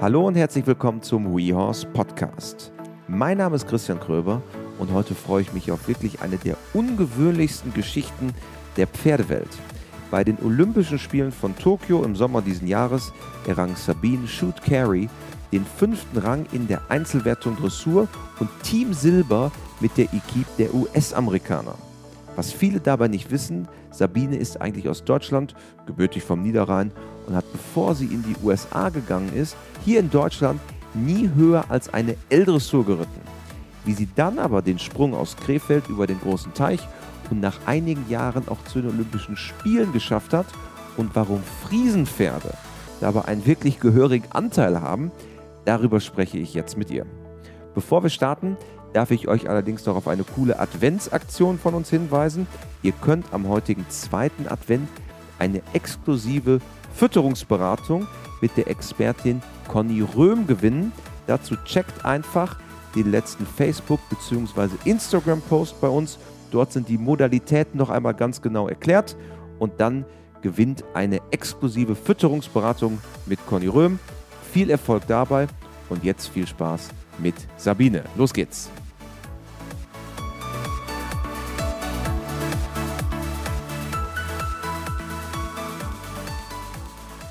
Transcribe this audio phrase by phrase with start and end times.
[0.00, 2.72] Hallo und herzlich willkommen zum WeHorse Podcast.
[3.08, 4.42] Mein Name ist Christian Kröber
[4.78, 8.34] und heute freue ich mich auf wirklich eine der ungewöhnlichsten Geschichten
[8.76, 9.48] der Pferdewelt.
[10.10, 13.12] Bei den Olympischen Spielen von Tokio im Sommer diesen Jahres
[13.46, 15.08] errang Sabine Shoot Carey
[15.52, 18.08] den fünften Rang in der Einzelwertung Dressur
[18.40, 21.76] und Team Silber mit der Equipe der US-Amerikaner.
[22.36, 25.54] Was viele dabei nicht wissen, Sabine ist eigentlich aus Deutschland,
[25.86, 26.90] gebürtig vom Niederrhein
[27.26, 30.60] und hat, bevor sie in die USA gegangen ist, hier in Deutschland
[30.94, 33.20] nie höher als eine L-Dressur geritten.
[33.84, 36.80] Wie sie dann aber den Sprung aus Krefeld über den großen Teich
[37.30, 40.46] und nach einigen Jahren auch zu den Olympischen Spielen geschafft hat
[40.96, 42.54] und warum Friesenpferde
[43.00, 45.10] dabei einen wirklich gehörigen Anteil haben,
[45.64, 47.06] darüber spreche ich jetzt mit ihr.
[47.74, 48.56] Bevor wir starten,
[48.92, 52.46] darf ich euch allerdings noch auf eine coole Adventsaktion von uns hinweisen.
[52.82, 54.88] Ihr könnt am heutigen zweiten Advent
[55.38, 56.60] eine exklusive
[56.96, 58.06] Fütterungsberatung
[58.40, 60.92] mit der Expertin Conny Röhm gewinnen.
[61.26, 62.58] Dazu checkt einfach
[62.94, 64.70] den letzten Facebook- bzw.
[64.84, 66.18] Instagram-Post bei uns.
[66.50, 69.16] Dort sind die Modalitäten noch einmal ganz genau erklärt
[69.58, 70.04] und dann
[70.42, 73.98] gewinnt eine exklusive Fütterungsberatung mit Conny Röhm.
[74.52, 75.48] Viel Erfolg dabei
[75.88, 78.04] und jetzt viel Spaß mit Sabine.
[78.16, 78.70] Los geht's!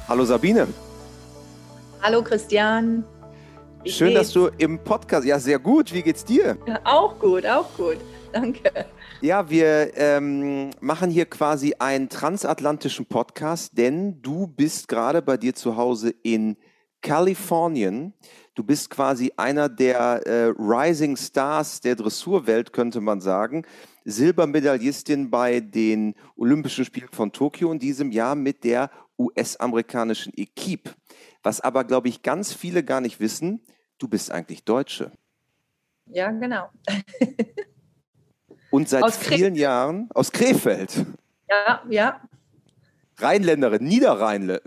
[0.08, 0.68] Hallo Sabine.
[2.02, 3.06] Hallo Christian.
[3.84, 4.20] Wie Schön, geht's?
[4.20, 5.26] dass du im Podcast.
[5.26, 5.94] Ja, sehr gut.
[5.94, 6.58] Wie geht's dir?
[6.68, 7.98] Ja, auch gut, auch gut.
[8.34, 8.70] Danke.
[9.22, 15.56] Ja, wir ähm, machen hier quasi einen transatlantischen Podcast, denn du bist gerade bei dir
[15.56, 16.58] zu Hause in
[17.02, 18.14] Kalifornien.
[18.56, 23.66] Du bist quasi einer der äh, Rising Stars der Dressurwelt, könnte man sagen.
[24.06, 30.92] Silbermedaillistin bei den Olympischen Spielen von Tokio in diesem Jahr mit der US-amerikanischen Equipe.
[31.44, 33.62] Was aber, glaube ich, ganz viele gar nicht wissen,
[33.98, 35.12] du bist eigentlich Deutsche.
[36.08, 36.70] Ja, genau.
[38.70, 41.06] Und seit aus vielen Jahren aus Krefeld.
[41.50, 42.22] Ja, ja.
[43.18, 44.60] Rheinländerin, Niederrhein,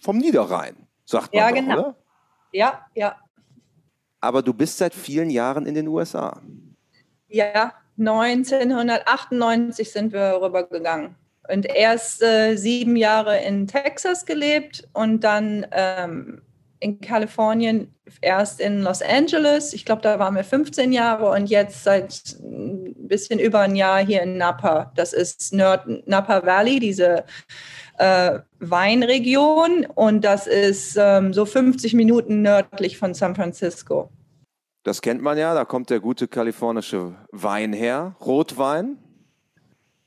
[0.00, 1.78] vom Niederrhein, sagt man ja, doch, genau.
[1.78, 1.96] oder?
[2.52, 3.16] Ja, ja.
[4.20, 6.42] Aber du bist seit vielen Jahren in den USA.
[7.28, 11.16] Ja, 1998 sind wir rübergegangen
[11.48, 16.42] und erst äh, sieben Jahre in Texas gelebt und dann ähm,
[16.80, 19.72] in Kalifornien, erst in Los Angeles.
[19.72, 24.04] Ich glaube, da waren wir 15 Jahre und jetzt seit ein bisschen über ein Jahr
[24.04, 24.92] hier in Napa.
[24.94, 27.24] Das ist Nord Napa Valley, diese
[27.98, 34.10] äh, Weinregion und das ist ähm, so 50 Minuten nördlich von San Francisco.
[34.82, 38.98] Das kennt man ja, da kommt der gute kalifornische Wein her, Rotwein.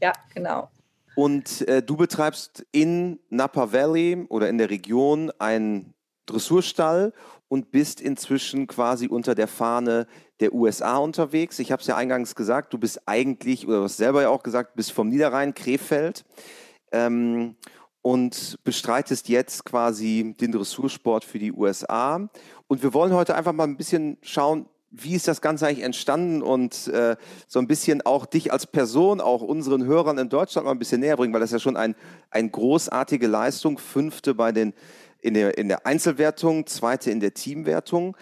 [0.02, 0.70] Ja, genau.
[1.16, 5.94] Und äh, du betreibst in Napa Valley oder in der Region einen
[6.26, 7.14] Dressurstall
[7.48, 10.08] und bist inzwischen quasi unter der Fahne
[10.40, 11.60] der USA unterwegs.
[11.60, 14.42] Ich habe es ja eingangs gesagt, du bist eigentlich, oder du hast selber ja auch
[14.42, 16.24] gesagt, bist vom Niederrhein, Krefeld.
[16.94, 17.58] Ähm,
[18.02, 22.30] und bestreitest jetzt quasi den Dressursport für die USA.
[22.68, 26.42] Und wir wollen heute einfach mal ein bisschen schauen, wie ist das Ganze eigentlich entstanden
[26.42, 27.16] und äh,
[27.48, 31.00] so ein bisschen auch dich als Person, auch unseren Hörern in Deutschland mal ein bisschen
[31.00, 31.96] näher bringen, weil das ja schon ein,
[32.30, 34.74] eine großartige Leistung, fünfte bei den,
[35.22, 38.18] in, der, in der Einzelwertung, zweite in der Teamwertung.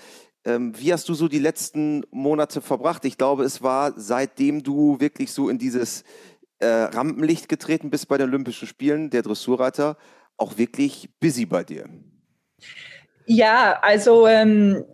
[0.46, 3.04] Ähm, wie hast du so die letzten Monate verbracht?
[3.06, 6.04] Ich glaube, es war seitdem du wirklich so in dieses
[6.60, 9.98] äh, Rampenlicht getreten bist bei den Olympischen Spielen, der Dressurreiter,
[10.38, 11.90] auch wirklich busy bei dir.
[13.26, 14.86] Ja, also ähm,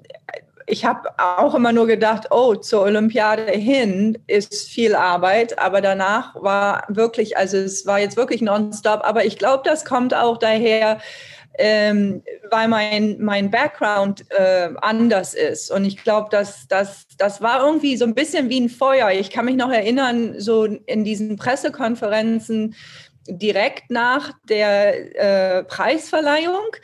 [0.67, 6.35] ich habe auch immer nur gedacht, oh, zur Olympiade hin ist viel Arbeit, aber danach
[6.35, 10.99] war wirklich, also es war jetzt wirklich nonstop, aber ich glaube, das kommt auch daher,
[11.57, 15.71] ähm, weil mein, mein Background äh, anders ist.
[15.71, 19.11] Und ich glaube, dass das, das war irgendwie so ein bisschen wie ein Feuer.
[19.11, 22.75] Ich kann mich noch erinnern, so in diesen Pressekonferenzen,
[23.27, 25.15] direkt nach der
[25.59, 26.75] äh, Preisverleihung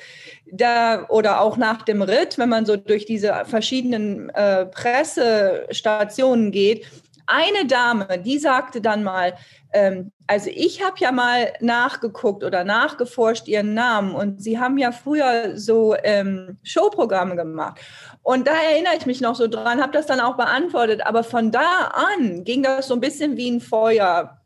[0.52, 6.88] da, oder auch nach dem Ritt, wenn man so durch diese verschiedenen äh, Pressestationen geht.
[7.34, 9.34] Eine Dame, die sagte dann mal,
[9.74, 14.92] ähm, also ich habe ja mal nachgeguckt oder nachgeforscht ihren Namen und sie haben ja
[14.92, 17.80] früher so ähm, Showprogramme gemacht.
[18.22, 21.06] Und da erinnere ich mich noch so dran, habe das dann auch beantwortet.
[21.06, 24.42] Aber von da an ging das so ein bisschen wie ein Feuer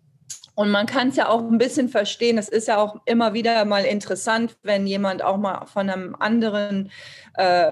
[0.56, 2.38] und man kann es ja auch ein bisschen verstehen.
[2.38, 6.92] Es ist ja auch immer wieder mal interessant, wenn jemand auch mal von einem anderen
[7.34, 7.72] äh,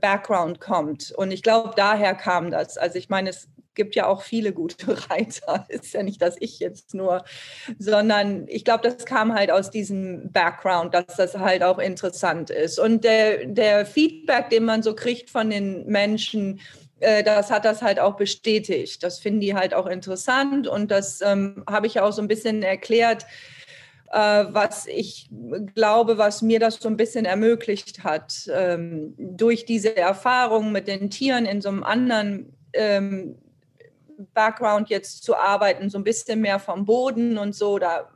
[0.00, 1.12] Background kommt.
[1.12, 2.76] Und ich glaube, daher kam das.
[2.76, 5.66] Also ich meine, es gibt ja auch viele gute Reiter.
[5.68, 7.24] Ist ja nicht, dass ich jetzt nur,
[7.78, 12.78] sondern ich glaube, das kam halt aus diesem Background, dass das halt auch interessant ist.
[12.78, 16.60] Und der, der Feedback, den man so kriegt von den Menschen,
[17.00, 19.02] äh, das hat das halt auch bestätigt.
[19.02, 22.62] Das finden die halt auch interessant und das ähm, habe ich auch so ein bisschen
[22.62, 23.26] erklärt,
[24.10, 25.28] äh, was ich
[25.74, 31.10] glaube, was mir das so ein bisschen ermöglicht hat, ähm, durch diese Erfahrung mit den
[31.10, 33.36] Tieren in so einem anderen ähm,
[34.32, 37.78] Background jetzt zu arbeiten, so ein bisschen mehr vom Boden und so.
[37.78, 38.10] Da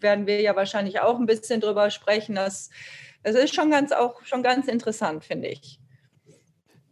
[0.00, 2.34] werden wir ja wahrscheinlich auch ein bisschen drüber sprechen.
[2.34, 2.70] Das,
[3.22, 5.78] das ist schon ganz auch schon ganz interessant, finde ich.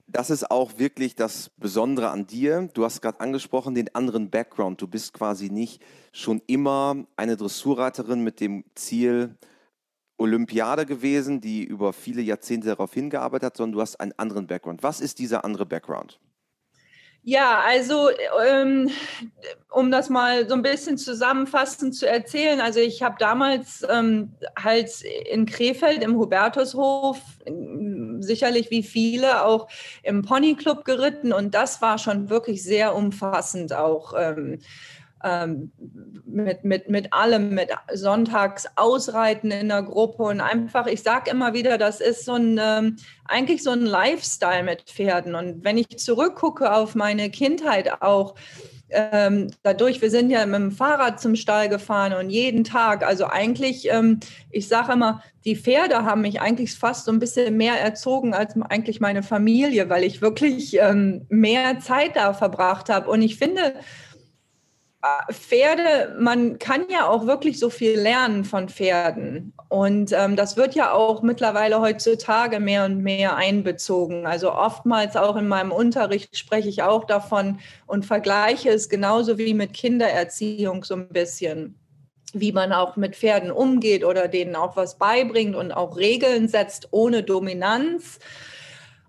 [0.06, 2.68] Das ist auch wirklich das Besondere an dir.
[2.74, 4.82] Du hast gerade angesprochen, den anderen Background.
[4.82, 5.80] Du bist quasi nicht
[6.12, 9.36] schon immer eine Dressurreiterin mit dem Ziel
[10.18, 14.82] Olympiade gewesen, die über viele Jahrzehnte darauf hingearbeitet hat, sondern du hast einen anderen Background.
[14.82, 16.20] Was ist dieser andere Background?
[17.22, 18.08] Ja, also
[18.48, 18.90] ähm,
[19.70, 25.02] um das mal so ein bisschen zusammenfassend zu erzählen, also ich habe damals ähm, halt
[25.30, 27.20] in Krefeld im Hubertushof
[28.20, 29.68] sicherlich wie viele auch
[30.02, 34.14] im Ponyclub geritten und das war schon wirklich sehr umfassend auch.
[34.16, 34.60] Ähm,
[35.24, 35.72] ähm,
[36.24, 41.52] mit, mit, mit allem, mit sonntags ausreiten in der Gruppe und einfach, ich sage immer
[41.54, 42.96] wieder, das ist so ein, ähm,
[43.26, 45.34] eigentlich so ein Lifestyle mit Pferden.
[45.34, 48.34] Und wenn ich zurückgucke auf meine Kindheit auch,
[48.92, 53.26] ähm, dadurch, wir sind ja mit dem Fahrrad zum Stall gefahren und jeden Tag, also
[53.26, 54.20] eigentlich, ähm,
[54.50, 58.54] ich sage immer, die Pferde haben mich eigentlich fast so ein bisschen mehr erzogen als
[58.68, 63.08] eigentlich meine Familie, weil ich wirklich ähm, mehr Zeit da verbracht habe.
[63.08, 63.74] Und ich finde,
[65.32, 69.54] Pferde, man kann ja auch wirklich so viel lernen von Pferden.
[69.68, 74.26] Und ähm, das wird ja auch mittlerweile heutzutage mehr und mehr einbezogen.
[74.26, 79.54] Also oftmals auch in meinem Unterricht spreche ich auch davon und vergleiche es genauso wie
[79.54, 81.76] mit Kindererziehung so ein bisschen
[82.32, 86.86] wie man auch mit Pferden umgeht oder denen auch was beibringt und auch Regeln setzt
[86.92, 88.20] ohne Dominanz.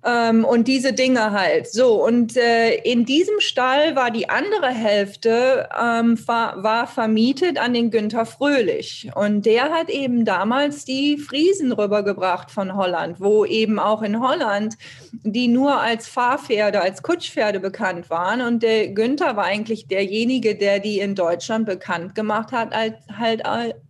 [0.04, 1.72] Ähm, und diese Dinge halt.
[1.72, 7.74] So, und äh, in diesem Stall war die andere Hälfte, ähm, war, war, vermietet an
[7.74, 9.10] den Günther Fröhlich.
[9.16, 14.76] Und der hat eben damals die Friesen rübergebracht von Holland, wo eben auch in Holland
[15.24, 18.42] die nur als Fahrpferde, als Kutschpferde bekannt waren.
[18.42, 23.44] Und der Günther war eigentlich derjenige, der die in Deutschland bekannt gemacht hat, als, halt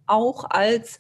[0.08, 1.00] auch als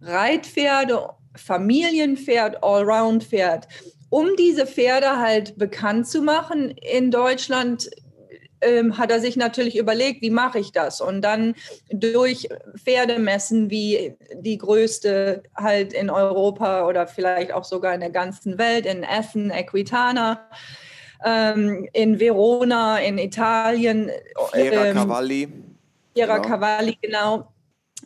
[0.00, 3.66] Reitpferde, Familienpferd, Allround-Pferd
[4.14, 7.90] um diese Pferde halt bekannt zu machen in Deutschland,
[8.60, 11.00] ähm, hat er sich natürlich überlegt, wie mache ich das?
[11.00, 11.56] Und dann
[11.90, 18.56] durch Pferdemessen wie die größte halt in Europa oder vielleicht auch sogar in der ganzen
[18.56, 20.48] Welt, in Essen, Equitana,
[21.24, 24.12] ähm, in Verona, in Italien.
[24.52, 25.48] Fiera ähm, Cavalli.
[26.14, 26.48] Fiera genau.
[26.48, 27.53] Cavalli, genau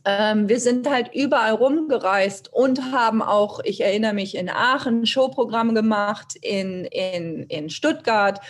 [0.04, 5.74] ähm, wir sind halt überall rumgereist und haben auch, ich erinnere mich, in Aachen Showprogramme
[5.74, 8.40] gemacht, in, in, in Stuttgart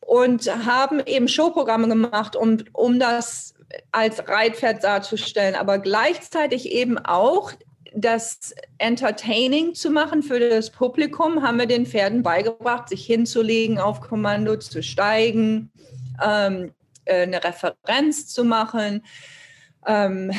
[0.00, 3.54] und haben eben Showprogramme gemacht, um, um das
[3.92, 7.52] als Reitpferd darzustellen, aber gleichzeitig eben auch
[7.94, 14.00] das Entertaining zu machen für das Publikum, haben wir den Pferden beigebracht, sich hinzulegen auf
[14.00, 15.70] Kommando, zu steigen,
[16.22, 16.72] ähm,
[17.04, 19.04] äh, eine Referenz zu machen.
[19.88, 20.30] Ähm,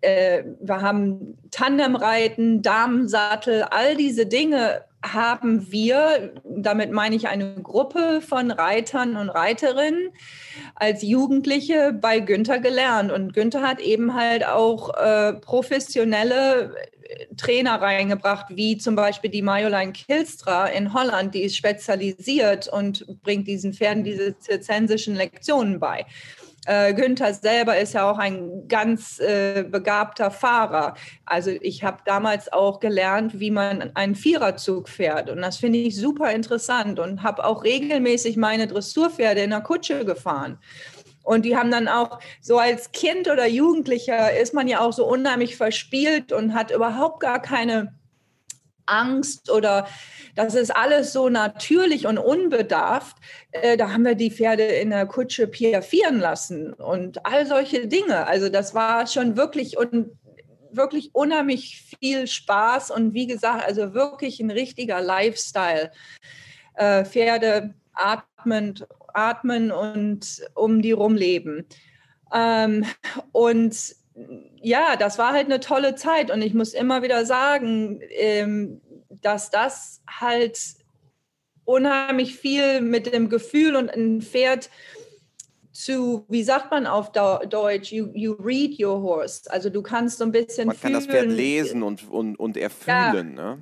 [0.00, 8.22] äh, wir haben Tandemreiten, Damensattel, all diese Dinge haben wir, damit meine ich eine Gruppe
[8.26, 10.08] von Reitern und Reiterinnen,
[10.74, 13.12] als Jugendliche bei Günther gelernt.
[13.12, 16.74] Und Günther hat eben halt auch äh, professionelle
[17.36, 23.46] Trainer reingebracht, wie zum Beispiel die Majolein Kilstra in Holland, die ist spezialisiert und bringt
[23.46, 26.06] diesen Pferden diese zirzensischen Lektionen bei.
[26.66, 30.94] Äh, Günther selber ist ja auch ein ganz äh, begabter Fahrer.
[31.26, 35.28] Also ich habe damals auch gelernt, wie man einen Viererzug fährt.
[35.28, 40.04] Und das finde ich super interessant und habe auch regelmäßig meine Dressurpferde in der Kutsche
[40.04, 40.58] gefahren.
[41.22, 45.06] Und die haben dann auch so als Kind oder Jugendlicher ist man ja auch so
[45.06, 47.94] unheimlich verspielt und hat überhaupt gar keine
[48.86, 49.86] Angst oder
[50.34, 53.16] das ist alles so natürlich und unbedarft.
[53.52, 58.26] Äh, da haben wir die Pferde in der Kutsche piafieren lassen und all solche Dinge.
[58.26, 60.10] Also das war schon wirklich und
[60.76, 65.90] wirklich unheimlich viel Spaß und wie gesagt, also wirklich ein richtiger Lifestyle.
[66.74, 71.66] Äh, Pferde atmend, atmen und um die rumleben.
[72.32, 72.84] Ähm,
[73.32, 73.94] und
[74.60, 79.50] ja, das war halt eine tolle Zeit und ich muss immer wieder sagen, ähm, dass
[79.50, 80.60] das halt
[81.64, 84.70] unheimlich viel mit dem Gefühl und ein Pferd
[85.72, 89.50] zu, wie sagt man auf Deutsch, you, you read your horse.
[89.50, 90.68] Also du kannst so ein bisschen.
[90.68, 93.54] Man kann fühlen, das Pferd lesen und, und, und erfühlen, ja.
[93.54, 93.58] ne?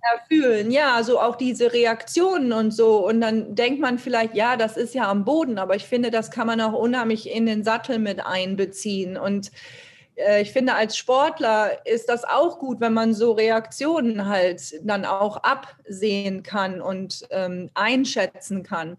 [0.00, 3.04] Erfühlen, ja, so auch diese Reaktionen und so.
[3.04, 6.30] Und dann denkt man vielleicht, ja, das ist ja am Boden, aber ich finde, das
[6.30, 9.16] kann man auch unheimlich in den Sattel mit einbeziehen.
[9.16, 9.50] Und
[10.40, 15.38] ich finde, als Sportler ist das auch gut, wenn man so Reaktionen halt dann auch
[15.38, 18.96] absehen kann und ähm, einschätzen kann.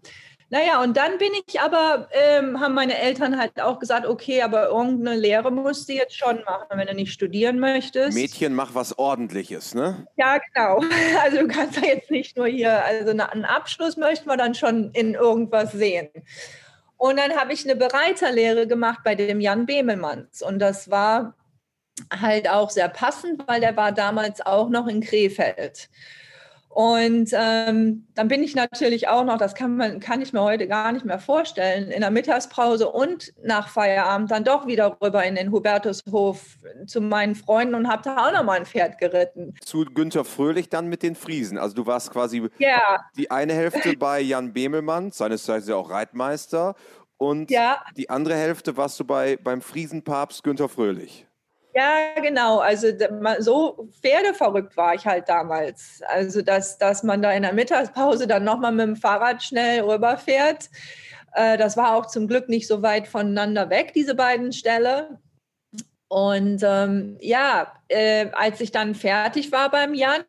[0.52, 4.66] Naja, und dann bin ich aber, ähm, haben meine Eltern halt auch gesagt, okay, aber
[4.66, 8.14] irgendeine Lehre musst du jetzt schon machen, wenn du nicht studieren möchtest.
[8.14, 10.08] Mädchen, mach was Ordentliches, ne?
[10.16, 10.82] Ja, genau.
[11.22, 14.90] Also du kannst ja jetzt nicht nur hier, also einen Abschluss möchten wir dann schon
[14.92, 16.08] in irgendwas sehen.
[17.00, 20.42] Und dann habe ich eine Bereiterlehre gemacht bei dem Jan Bemelmanns.
[20.42, 21.34] Und das war
[22.12, 25.88] halt auch sehr passend, weil der war damals auch noch in Krefeld.
[26.72, 30.68] Und ähm, dann bin ich natürlich auch noch, das kann, man, kann ich mir heute
[30.68, 35.34] gar nicht mehr vorstellen, in der Mittagspause und nach Feierabend dann doch wieder rüber in
[35.34, 39.56] den Hubertushof zu meinen Freunden und habe da auch noch mal ein Pferd geritten.
[39.60, 41.58] Zu Günter Fröhlich dann mit den Friesen.
[41.58, 43.04] Also du warst quasi ja.
[43.16, 46.76] die eine Hälfte bei Jan Bemelmann, seines Zeichens ja auch Reitmeister,
[47.18, 47.84] und ja.
[47.98, 51.26] die andere Hälfte warst du bei, beim Friesenpapst Günter Fröhlich.
[51.80, 52.58] Ja, genau.
[52.58, 52.88] Also
[53.38, 56.02] so pferdeverrückt war ich halt damals.
[56.08, 60.68] Also dass, dass man da in der Mittagspause dann nochmal mit dem Fahrrad schnell rüberfährt.
[61.32, 65.20] Äh, das war auch zum Glück nicht so weit voneinander weg, diese beiden Ställe.
[66.08, 70.24] Und ähm, ja, äh, als ich dann fertig war beim Jan,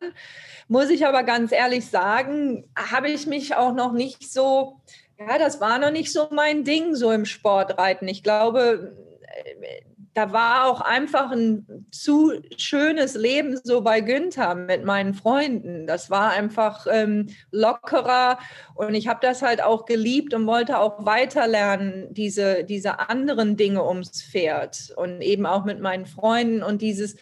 [0.68, 4.80] muss ich aber ganz ehrlich sagen, habe ich mich auch noch nicht so,
[5.18, 8.08] ja, das war noch nicht so mein Ding, so im Sportreiten.
[8.08, 9.82] Ich glaube, äh,
[10.14, 15.86] da war auch einfach ein zu schönes Leben so bei Günther mit meinen Freunden.
[15.86, 18.38] Das war einfach ähm, lockerer
[18.74, 23.84] und ich habe das halt auch geliebt und wollte auch weiterlernen, diese, diese anderen Dinge
[23.86, 27.16] ums Pferd und eben auch mit meinen Freunden und dieses,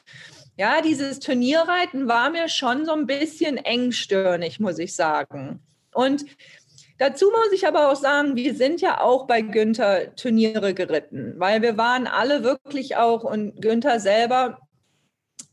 [0.57, 5.61] ja, dieses Turnierreiten war mir schon so ein bisschen engstirnig, muss ich sagen.
[5.93, 6.25] Und
[7.01, 11.63] Dazu muss ich aber auch sagen, wir sind ja auch bei Günther Turniere geritten, weil
[11.63, 14.59] wir waren alle wirklich auch und Günther selber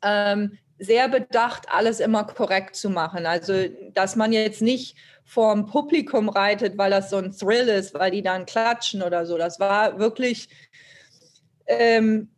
[0.04, 3.26] ähm, sehr bedacht, alles immer korrekt zu machen.
[3.26, 3.54] Also,
[3.94, 8.22] dass man jetzt nicht vorm Publikum reitet, weil das so ein Thrill ist, weil die
[8.22, 9.38] dann klatschen oder so.
[9.38, 10.50] Das war wirklich
[11.66, 12.30] ähm,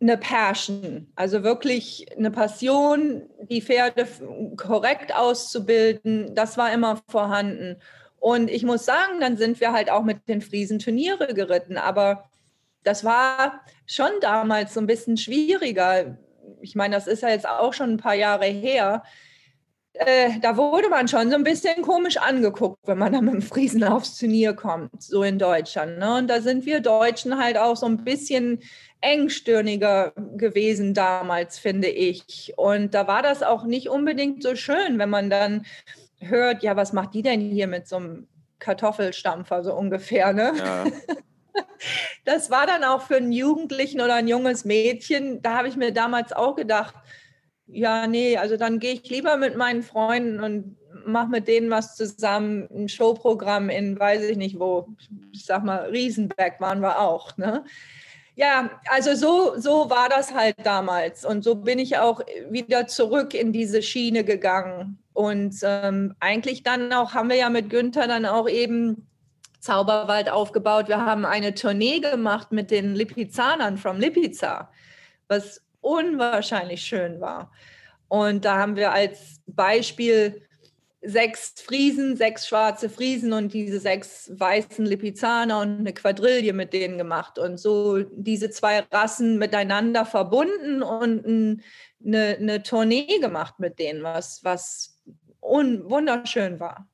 [0.00, 4.06] eine Passion, also wirklich eine Passion, die Pferde
[4.56, 6.36] korrekt auszubilden.
[6.36, 7.82] Das war immer vorhanden.
[8.20, 11.76] Und ich muss sagen, dann sind wir halt auch mit den Friesen Turniere geritten.
[11.76, 12.28] Aber
[12.84, 16.18] das war schon damals so ein bisschen schwieriger.
[16.60, 19.02] Ich meine, das ist ja jetzt auch schon ein paar Jahre her.
[19.94, 23.42] Äh, da wurde man schon so ein bisschen komisch angeguckt, wenn man dann mit dem
[23.42, 25.98] Friesen aufs Turnier kommt, so in Deutschland.
[25.98, 26.18] Ne?
[26.18, 28.60] Und da sind wir Deutschen halt auch so ein bisschen
[29.00, 32.52] engstirniger gewesen damals, finde ich.
[32.56, 35.66] Und da war das auch nicht unbedingt so schön, wenn man dann
[36.20, 40.52] hört, ja, was macht die denn hier mit so einem Kartoffelstampfer so ungefähr, ne?
[40.56, 40.84] Ja.
[42.24, 45.92] Das war dann auch für einen Jugendlichen oder ein junges Mädchen, da habe ich mir
[45.92, 46.94] damals auch gedacht,
[47.66, 51.96] ja, nee, also dann gehe ich lieber mit meinen Freunden und mache mit denen was
[51.96, 54.88] zusammen, ein Showprogramm in, weiß ich nicht wo,
[55.32, 57.64] ich sag mal, Riesenberg waren wir auch, ne?
[58.34, 61.24] Ja, also so, so war das halt damals.
[61.24, 64.96] Und so bin ich auch wieder zurück in diese Schiene gegangen.
[65.18, 69.08] Und ähm, eigentlich dann auch, haben wir ja mit Günther dann auch eben
[69.58, 70.86] Zauberwald aufgebaut.
[70.86, 74.70] Wir haben eine Tournee gemacht mit den Lipizanern from Lipiza,
[75.26, 77.50] was unwahrscheinlich schön war.
[78.06, 80.46] Und da haben wir als Beispiel
[81.00, 86.98] sechs Friesen, sechs schwarze Friesen und diese sechs weißen Lipizzaner und eine Quadrille mit denen
[86.98, 91.62] gemacht und so diese zwei Rassen miteinander verbunden und
[92.04, 95.00] eine, eine Tournee gemacht mit denen, was, was
[95.40, 96.88] wunderschön war.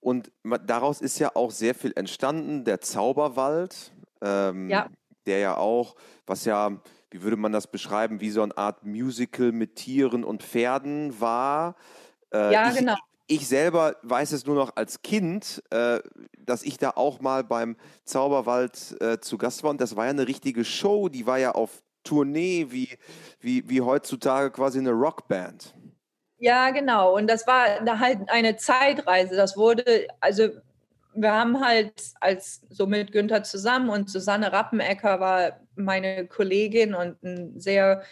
[0.00, 0.30] Und
[0.66, 4.88] daraus ist ja auch sehr viel entstanden, der Zauberwald, ähm, ja.
[5.24, 9.52] der ja auch, was ja, wie würde man das beschreiben, wie so eine Art Musical
[9.52, 11.76] mit Tieren und Pferden war.
[12.34, 12.96] Äh, ja, ich, genau.
[13.26, 16.00] Ich selber weiß es nur noch als Kind, äh,
[16.38, 19.70] dass ich da auch mal beim Zauberwald äh, zu Gast war.
[19.70, 22.90] Und das war ja eine richtige Show, die war ja auf Tournee, wie,
[23.40, 25.74] wie, wie heutzutage quasi eine Rockband.
[26.38, 27.16] Ja, genau.
[27.16, 29.36] Und das war halt eine Zeitreise.
[29.36, 30.50] Das wurde, also
[31.14, 37.22] wir haben halt als so mit Günther zusammen und Susanne Rappenecker war meine Kollegin und
[37.22, 38.02] ein sehr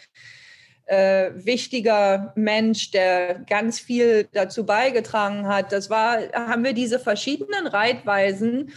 [0.87, 5.73] äh, wichtiger Mensch, der ganz viel dazu beigetragen hat.
[5.73, 8.73] Das war, haben wir diese verschiedenen Reitweisen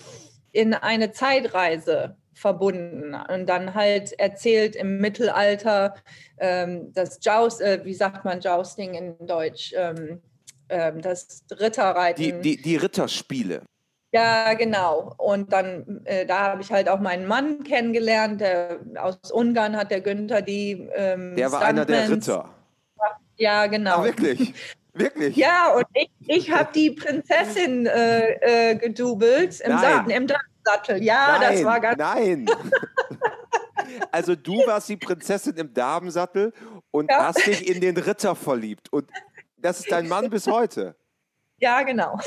[0.51, 5.95] in eine Zeitreise verbunden und dann halt erzählt im Mittelalter
[6.37, 10.21] ähm, das Joust, äh, wie sagt man Jousting in Deutsch, ähm,
[10.69, 12.41] ähm, das Ritterreiten.
[12.41, 13.61] Die, die, die Ritterspiele.
[14.15, 15.13] Ja, genau.
[15.17, 18.39] Und dann, äh, da habe ich halt auch meinen Mann kennengelernt.
[18.39, 20.87] Der, aus Ungarn hat der Günther die.
[20.95, 22.49] Ähm, der war einer der Ritter.
[23.35, 23.97] Ja, genau.
[23.97, 24.53] Ah, wirklich?
[24.93, 25.35] Wirklich?
[25.35, 30.27] Ja, und ich, ich habe die Prinzessin äh, äh, gedubelt im, Sa im
[30.63, 31.03] Sattel.
[31.03, 31.97] Ja, nein, das war ganz.
[31.97, 32.45] Nein.
[34.13, 36.53] also du warst die Prinzessin im Damensattel
[36.91, 37.25] und ja.
[37.25, 38.93] hast dich in den Ritter verliebt.
[38.93, 39.09] Und
[39.57, 40.95] das ist dein Mann bis heute.
[41.59, 42.17] Ja, genau.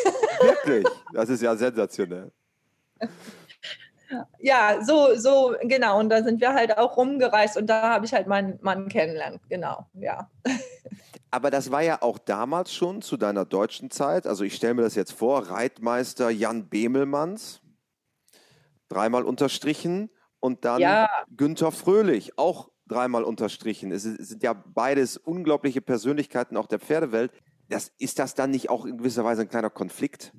[0.41, 0.87] Wirklich?
[1.13, 2.31] Das ist ja sensationell.
[4.39, 5.99] Ja, so, so, genau.
[5.99, 9.41] Und da sind wir halt auch rumgereist und da habe ich halt meinen Mann kennengelernt.
[9.49, 10.31] Genau, ja.
[11.31, 14.27] Aber das war ja auch damals schon zu deiner deutschen Zeit.
[14.27, 17.61] Also ich stelle mir das jetzt vor, Reitmeister Jan Bemelmanns,
[18.89, 21.09] dreimal unterstrichen und dann ja.
[21.37, 23.93] Günther Fröhlich, auch dreimal unterstrichen.
[23.93, 27.33] Es sind ja beides unglaubliche Persönlichkeiten auch der Pferdewelt.
[27.69, 30.33] Das, ist das dann nicht auch in gewisser Weise ein kleiner Konflikt?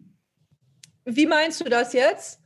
[1.06, 2.40] Wie meinst du das jetzt?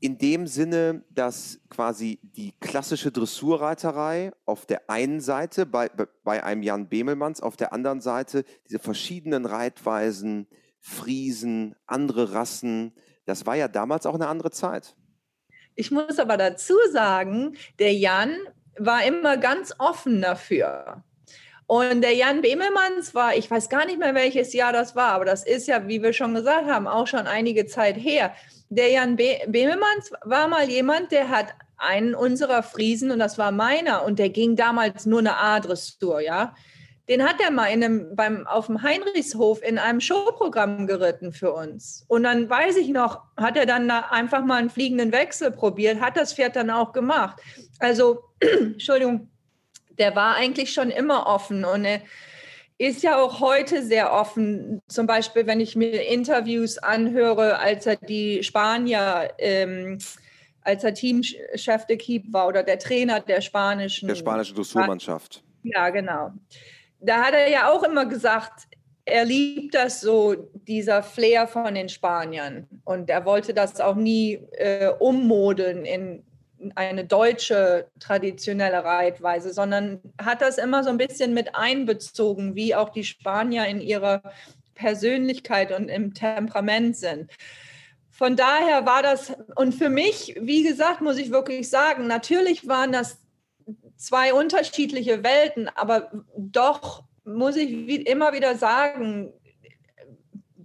[0.00, 5.90] in dem Sinne, dass quasi die klassische Dressurreiterei auf der einen Seite bei,
[6.24, 10.46] bei einem Jan Bemelmanns, auf der anderen Seite diese verschiedenen Reitweisen,
[10.80, 14.96] Friesen, andere Rassen, das war ja damals auch eine andere Zeit.
[15.74, 18.36] Ich muss aber dazu sagen, der Jan
[18.78, 21.04] war immer ganz offen dafür.
[21.68, 25.24] Und der Jan Bemelmanns war, ich weiß gar nicht mehr, welches Jahr das war, aber
[25.24, 28.32] das ist ja, wie wir schon gesagt haben, auch schon einige Zeit her
[28.70, 33.52] der Jan Be Bemelmanns war mal jemand, der hat einen unserer Friesen, und das war
[33.52, 36.54] meiner, und der ging damals nur eine A-Dressur, ja.
[37.08, 41.54] Den hat er mal in einem, beim, auf dem Heinrichshof in einem Showprogramm geritten für
[41.54, 42.04] uns.
[42.06, 46.18] Und dann weiß ich noch, hat er dann einfach mal einen fliegenden Wechsel probiert, hat
[46.18, 47.40] das Pferd dann auch gemacht.
[47.78, 49.30] Also, Entschuldigung,
[49.98, 52.00] der war eigentlich schon immer offen und er,
[52.78, 54.80] ist ja auch heute sehr offen.
[54.86, 59.98] Zum Beispiel, wenn ich mir Interviews anhöre, als er die Spanier, ähm,
[60.62, 64.06] als er Teamchef de Keep war oder der Trainer der spanischen.
[64.06, 65.42] Der spanischen Dressurmannschaft.
[65.64, 66.30] Ja, genau.
[67.00, 68.68] Da hat er ja auch immer gesagt,
[69.04, 70.34] er liebt das so,
[70.66, 72.68] dieser Flair von den Spaniern.
[72.84, 76.22] Und er wollte das auch nie äh, ummodeln in
[76.74, 82.88] eine deutsche traditionelle Reitweise, sondern hat das immer so ein bisschen mit einbezogen, wie auch
[82.90, 84.22] die Spanier in ihrer
[84.74, 87.30] Persönlichkeit und im Temperament sind.
[88.10, 92.92] Von daher war das, und für mich, wie gesagt, muss ich wirklich sagen, natürlich waren
[92.92, 93.20] das
[93.96, 97.70] zwei unterschiedliche Welten, aber doch muss ich
[98.06, 99.32] immer wieder sagen,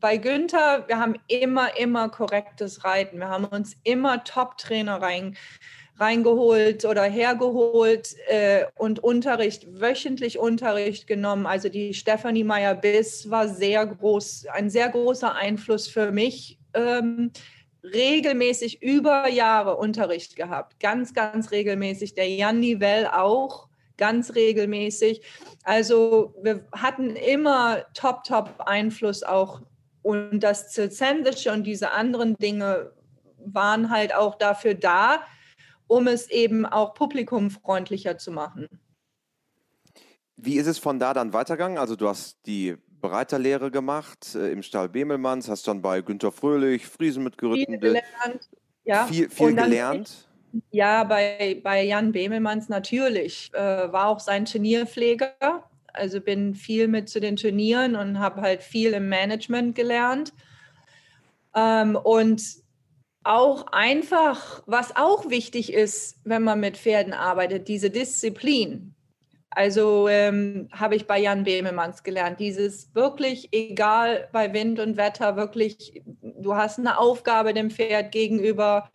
[0.03, 3.19] bei Günther, wir haben immer, immer korrektes Reiten.
[3.19, 5.38] Wir haben uns immer Top-Trainer rein,
[5.99, 11.45] reingeholt oder hergeholt äh, und Unterricht, wöchentlich Unterricht genommen.
[11.45, 16.58] Also die Stefanie Meyer-Biss war sehr groß, ein sehr großer Einfluss für mich.
[16.73, 17.32] Ähm,
[17.84, 22.15] regelmäßig über Jahre Unterricht gehabt, ganz, ganz regelmäßig.
[22.15, 25.21] Der Jan Nivell auch ganz regelmäßig.
[25.63, 29.62] Also wir hatten immer top, top Einfluss auch.
[30.01, 32.91] Und das Zirzendische und diese anderen Dinge
[33.45, 35.21] waren halt auch dafür da,
[35.93, 38.67] um es eben auch publikumfreundlicher zu machen.
[40.36, 41.77] Wie ist es von da dann weitergegangen?
[41.77, 46.88] Also du hast die Bereiterlehre gemacht äh, im Stall Bemelmanns, hast dann bei Günter Fröhlich,
[46.88, 47.73] Friesen mitgeritten.
[47.73, 48.49] Viel gelernt.
[48.86, 49.06] Ja.
[49.06, 50.27] Viel, viel gelernt.
[50.71, 53.51] Ja, bei, bei Jan Bemelmanns natürlich.
[53.53, 55.36] Äh, war auch sein Turnierpfleger.
[55.93, 60.34] Also bin viel mit zu den Turnieren und habe halt viel im Management gelernt.
[61.56, 62.62] Ähm, und
[63.24, 68.94] auch einfach, was auch wichtig ist, wenn man mit Pferden arbeitet, diese Disziplin.
[69.50, 75.36] Also ähm, habe ich bei Jan Bemelmanns gelernt, dieses wirklich, egal bei Wind und Wetter,
[75.36, 78.90] wirklich, du hast eine Aufgabe dem Pferd gegenüber,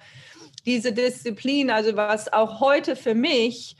[0.67, 3.77] diese Disziplin, also was auch heute für mich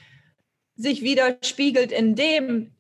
[0.77, 2.73] sich widerspiegelt in dem,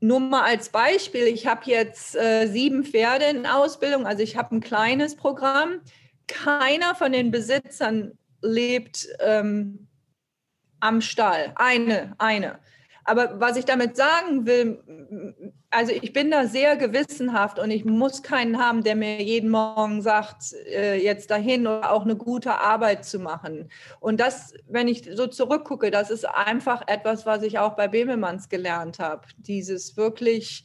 [0.00, 4.54] nur mal als Beispiel, ich habe jetzt äh, sieben Pferde in Ausbildung, also ich habe
[4.54, 5.80] ein kleines Programm
[6.26, 9.88] keiner von den Besitzern lebt ähm,
[10.80, 11.52] am Stall.
[11.56, 12.58] Eine, eine.
[13.04, 14.82] Aber was ich damit sagen will,
[15.70, 20.02] also ich bin da sehr gewissenhaft und ich muss keinen haben, der mir jeden Morgen
[20.02, 23.70] sagt, äh, jetzt dahin oder auch eine gute Arbeit zu machen.
[24.00, 28.48] Und das, wenn ich so zurückgucke, das ist einfach etwas, was ich auch bei Bemelmanns
[28.48, 29.26] gelernt habe.
[29.36, 30.64] Dieses wirklich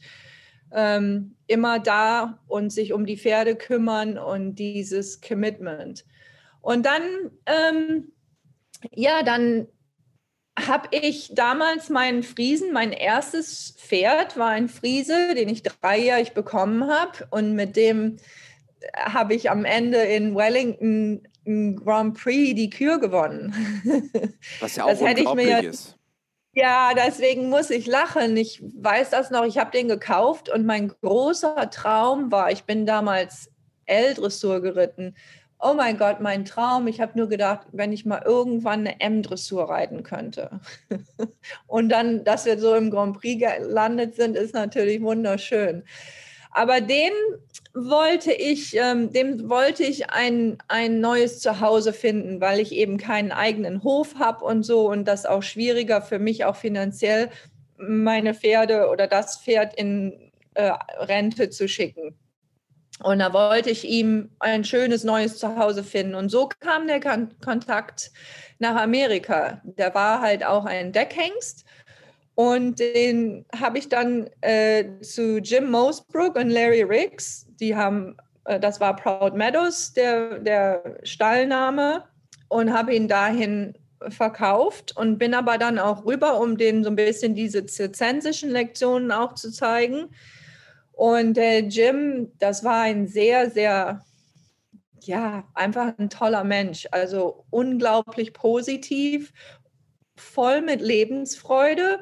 [0.74, 6.04] ähm, immer da und sich um die Pferde kümmern und dieses Commitment.
[6.60, 7.02] Und dann,
[7.46, 8.12] ähm,
[8.90, 9.68] ja, dann
[10.58, 16.88] habe ich damals meinen Friesen, mein erstes Pferd war ein Friese, den ich dreijährig bekommen
[16.88, 17.26] habe.
[17.30, 18.16] Und mit dem
[18.96, 23.54] habe ich am Ende in Wellington ein Grand Prix die Kür gewonnen.
[24.60, 25.98] Was ja auch das unglaublich ja, ist.
[26.54, 28.36] Ja, deswegen muss ich lachen.
[28.36, 32.84] Ich weiß das noch, ich habe den gekauft und mein großer Traum war, ich bin
[32.84, 33.50] damals
[33.86, 35.14] L-Dressur geritten.
[35.58, 36.88] Oh mein Gott, mein Traum.
[36.88, 40.60] Ich habe nur gedacht, wenn ich mal irgendwann eine M-Dressur reiten könnte.
[41.68, 45.84] und dann, dass wir so im Grand Prix gelandet sind, ist natürlich wunderschön.
[46.50, 47.12] Aber den
[47.74, 53.32] wollte ich, ähm, dem wollte ich ein, ein neues Zuhause finden, weil ich eben keinen
[53.32, 57.30] eigenen Hof habe und so und das auch schwieriger für mich auch finanziell
[57.78, 62.14] meine Pferde oder das Pferd in äh, Rente zu schicken.
[63.02, 66.14] Und da wollte ich ihm ein schönes neues Zuhause finden.
[66.14, 68.12] Und so kam der Kon Kontakt
[68.58, 69.60] nach Amerika.
[69.64, 71.64] Der war halt auch ein Deckhengst
[72.34, 78.60] und den habe ich dann äh, zu Jim Mosbrook und Larry Riggs, die haben, äh,
[78.60, 82.04] das war Proud Meadows, der, der Stallname,
[82.48, 83.72] und habe ihn dahin
[84.08, 89.10] verkauft und bin aber dann auch rüber, um denen so ein bisschen diese zirzensischen Lektionen
[89.10, 90.10] auch zu zeigen.
[90.92, 94.04] Und der Jim, das war ein sehr, sehr,
[95.00, 96.86] ja, einfach ein toller Mensch.
[96.90, 99.32] Also unglaublich positiv
[100.16, 102.00] voll mit Lebensfreude.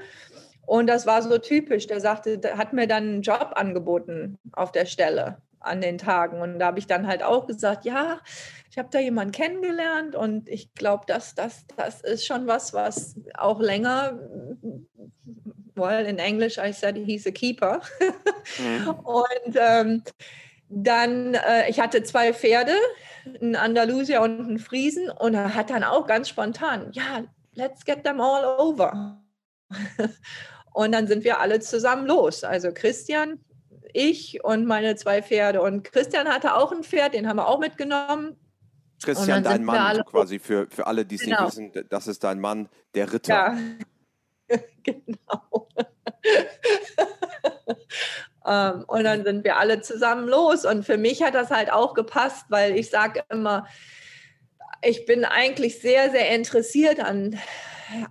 [0.67, 1.87] Und das war so typisch.
[1.87, 6.41] Der sagte, hat mir dann einen Job angeboten auf der Stelle an den Tagen.
[6.41, 8.21] Und da habe ich dann halt auch gesagt, ja,
[8.71, 13.17] ich habe da jemanden kennengelernt und ich glaube, dass das, das ist schon was, was
[13.35, 14.19] auch länger,
[15.75, 17.81] well, in Englisch, I said he's a keeper.
[18.59, 18.89] Mhm.
[19.05, 20.03] und ähm,
[20.69, 22.75] dann, äh, ich hatte zwei Pferde,
[23.41, 28.05] einen Andalusier und einen Friesen und er hat dann auch ganz spontan, ja, let's get
[28.05, 29.21] them all over.
[30.73, 32.45] und dann sind wir alle zusammen los.
[32.45, 33.41] Also Christian,
[33.93, 35.63] ich und meine zwei Pferde.
[35.63, 38.37] Und Christian hatte auch ein Pferd, den haben wir auch mitgenommen.
[39.03, 41.45] Christian, dein Mann, quasi für, für alle, die es genau.
[41.45, 43.57] nicht wissen, das ist dein Mann, der Ritter.
[44.49, 45.43] Ja, genau.
[45.51, 45.67] um,
[48.47, 50.65] ähm, und dann sind wir alle zusammen los.
[50.67, 53.67] Und für mich hat das halt auch gepasst, weil ich sage immer,
[54.83, 57.39] ich bin eigentlich sehr, sehr interessiert an,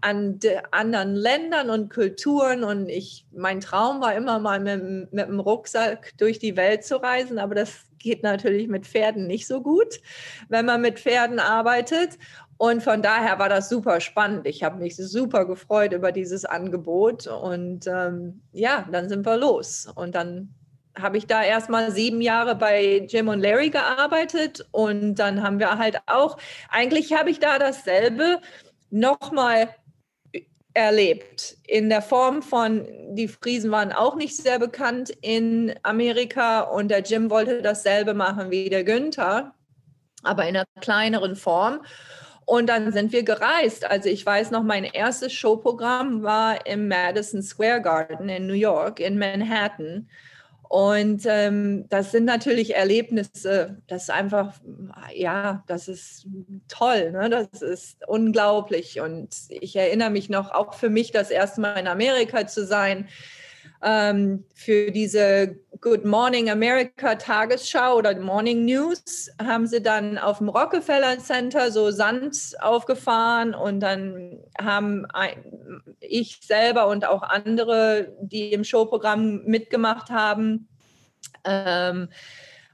[0.02, 0.40] an
[0.72, 6.14] anderen Ländern und Kulturen und ich, mein Traum war immer mal mit, mit dem Rucksack
[6.18, 10.00] durch die Welt zu reisen, aber das geht natürlich mit Pferden nicht so gut,
[10.48, 12.18] wenn man mit Pferden arbeitet.
[12.58, 14.46] Und von daher war das super spannend.
[14.46, 19.88] Ich habe mich super gefreut über dieses Angebot und ähm, ja, dann sind wir los.
[19.96, 20.54] Und dann
[20.98, 25.78] habe ich da erstmal sieben Jahre bei Jim und Larry gearbeitet und dann haben wir
[25.78, 26.38] halt auch,
[26.70, 28.42] eigentlich habe ich da dasselbe
[28.90, 29.70] nochmal
[30.74, 31.58] erlebt.
[31.68, 37.02] In der Form von, die Friesen waren auch nicht sehr bekannt in Amerika und der
[37.02, 39.54] Jim wollte dasselbe machen wie der Günther,
[40.24, 41.82] aber in einer kleineren Form.
[42.46, 43.86] Und dann sind wir gereist.
[43.86, 49.00] Also ich weiß noch, mein erstes Showprogramm war im Madison Square Garden in New York,
[49.00, 50.10] in Manhattan.
[50.70, 54.54] Und ähm, das sind natürlich Erlebnisse, das ist einfach,
[55.16, 56.28] ja, das ist
[56.68, 57.28] toll, ne?
[57.28, 59.02] das ist unglaublich.
[59.02, 63.08] Und ich erinnere mich noch, auch für mich das erste Mal in Amerika zu sein,
[63.82, 70.50] ähm, für diese Good Morning America Tagesschau oder Morning News haben sie dann auf dem
[70.50, 75.08] Rockefeller Center so Sand aufgefahren und dann haben
[76.02, 80.68] ich selber und auch andere, die im Showprogramm mitgemacht haben,
[81.46, 82.10] ähm,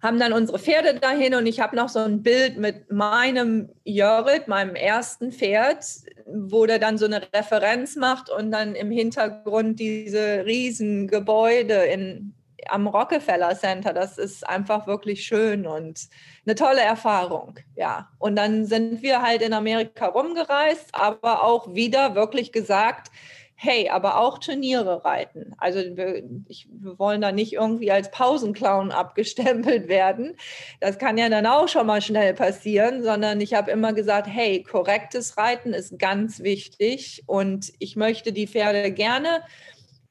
[0.02, 4.48] haben dann unsere Pferde dahin und ich habe noch so ein Bild mit meinem Jörit,
[4.48, 5.86] meinem ersten Pferd,
[6.26, 12.34] wo der dann so eine Referenz macht und dann im Hintergrund diese riesen Gebäude in,
[12.68, 13.94] am Rockefeller Center.
[13.94, 16.08] Das ist einfach wirklich schön und
[16.46, 17.60] eine tolle Erfahrung.
[17.76, 23.12] Ja, und dann sind wir halt in Amerika rumgereist, aber auch wieder wirklich gesagt,
[23.56, 25.54] hey, aber auch Turniere reiten.
[25.58, 30.36] Also wir, ich, wir wollen da nicht irgendwie als Pausenclown abgestempelt werden.
[30.82, 34.62] Das kann ja dann auch schon mal schnell passieren, sondern ich habe immer gesagt, hey,
[34.62, 39.42] korrektes Reiten ist ganz wichtig und ich möchte die Pferde gerne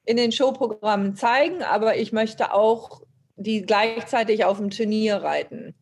[0.06, 3.02] in den Showprogrammen zeigen, aber ich möchte auch
[3.36, 5.74] die gleichzeitig auf dem Turnier reiten.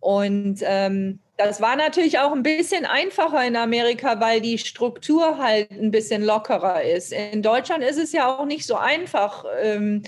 [0.00, 5.70] Und ähm, das war natürlich auch ein bisschen einfacher in Amerika, weil die Struktur halt
[5.70, 7.12] ein bisschen lockerer ist.
[7.12, 9.44] In Deutschland ist es ja auch nicht so einfach.
[9.62, 10.02] Ähm,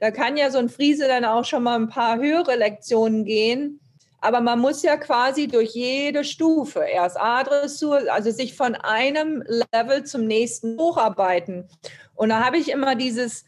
[0.00, 3.80] da kann ja so ein Friese dann auch schon mal ein paar höhere Lektionen gehen.
[4.22, 10.04] Aber man muss ja quasi durch jede Stufe, erst A-Dressur, also sich von einem Level
[10.04, 11.68] zum nächsten hocharbeiten.
[12.14, 13.44] Und da habe ich immer dieses,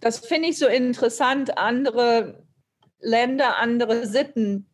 [0.00, 2.42] das finde ich so interessant, andere
[3.00, 4.66] Länder, andere Sitten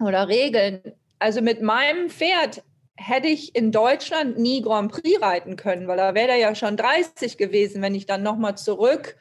[0.00, 0.94] oder Regeln.
[1.18, 2.62] Also mit meinem Pferd
[2.96, 6.76] hätte ich in Deutschland nie Grand Prix reiten können, weil da wäre er ja schon
[6.76, 9.16] 30 gewesen, wenn ich dann nochmal zurück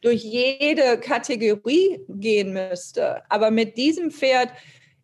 [0.00, 3.22] durch jede Kategorie gehen müsste.
[3.28, 4.50] Aber mit diesem Pferd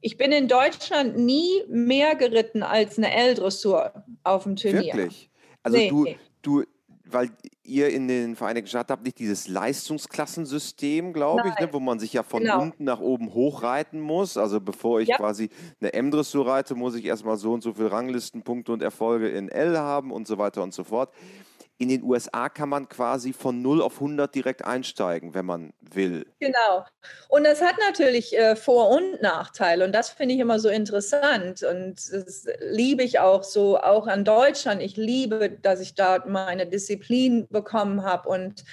[0.04, 4.92] ich bin in Deutschland nie mehr geritten als eine L-Dressur auf dem Turnier.
[4.92, 5.30] Wirklich?
[5.62, 5.88] Also nee.
[5.88, 6.07] du,
[6.42, 6.64] du,
[7.11, 7.31] weil
[7.64, 12.12] ihr in den Vereinigten Staaten habt nicht dieses Leistungsklassensystem, glaube ich, ne, wo man sich
[12.12, 12.61] ja von genau.
[12.61, 14.37] unten nach oben hochreiten muss.
[14.37, 15.17] Also bevor ich ja.
[15.17, 19.49] quasi eine M-Dressur reite, muss ich erstmal so und so viele Ranglistenpunkte und Erfolge in
[19.49, 21.11] L haben und so weiter und so fort
[21.79, 26.25] in den USA kann man quasi von 0 auf 100 direkt einsteigen, wenn man will.
[26.39, 26.85] Genau.
[27.29, 29.85] Und das hat natürlich äh, Vor- und Nachteile.
[29.85, 31.65] Und das finde ich immer so interessant.
[31.65, 34.83] Und das liebe ich auch so, auch an Deutschland.
[34.83, 38.65] Ich liebe, dass ich dort meine Disziplin bekommen habe und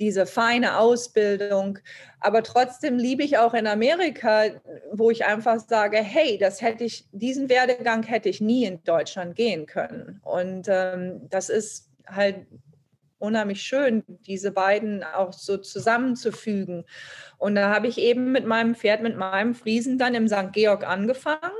[0.00, 1.78] diese feine Ausbildung.
[2.20, 4.46] Aber trotzdem liebe ich auch in Amerika,
[4.92, 9.36] wo ich einfach sage, hey, das hätte ich, diesen Werdegang hätte ich nie in Deutschland
[9.36, 10.20] gehen können.
[10.24, 12.46] Und ähm, das ist halt
[13.18, 16.84] unheimlich schön, diese beiden auch so zusammenzufügen.
[17.36, 20.52] Und da habe ich eben mit meinem Pferd, mit meinem Friesen dann im St.
[20.52, 21.52] Georg angefangen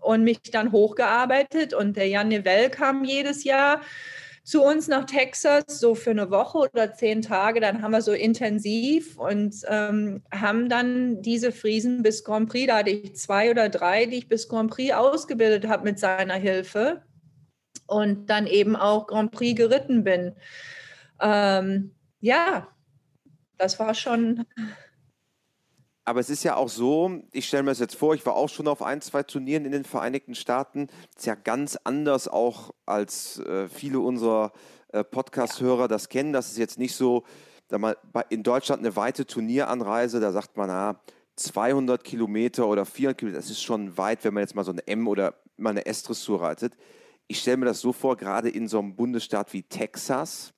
[0.00, 1.74] und mich dann hochgearbeitet.
[1.74, 3.80] Und der Jan Nevell kam jedes Jahr
[4.44, 7.58] zu uns nach Texas, so für eine Woche oder zehn Tage.
[7.60, 12.78] Dann haben wir so intensiv und ähm, haben dann diese Friesen bis Grand Prix, da
[12.78, 17.02] hatte ich zwei oder drei, die ich bis Grand Prix ausgebildet habe mit seiner Hilfe
[17.86, 20.34] und dann eben auch Grand Prix geritten bin.
[21.20, 22.68] Ähm, ja,
[23.58, 24.44] das war schon.
[26.04, 28.48] Aber es ist ja auch so, ich stelle mir das jetzt vor, ich war auch
[28.48, 30.86] schon auf ein, zwei Turnieren in den Vereinigten Staaten.
[30.86, 34.52] Das ist ja ganz anders auch, als äh, viele unserer
[34.92, 36.32] äh, Podcast-Hörer das kennen.
[36.32, 37.24] Das ist jetzt nicht so,
[37.68, 37.96] sag mal,
[38.28, 41.00] in Deutschland eine weite Turnieranreise, da sagt man, ah,
[41.34, 44.86] 200 Kilometer oder 400 Kilometer, das ist schon weit, wenn man jetzt mal so eine
[44.86, 46.74] M- oder mal eine S-Dressur reitet
[47.28, 50.52] ich stelle mir das so vor, gerade in so einem Bundesstaat wie Texas,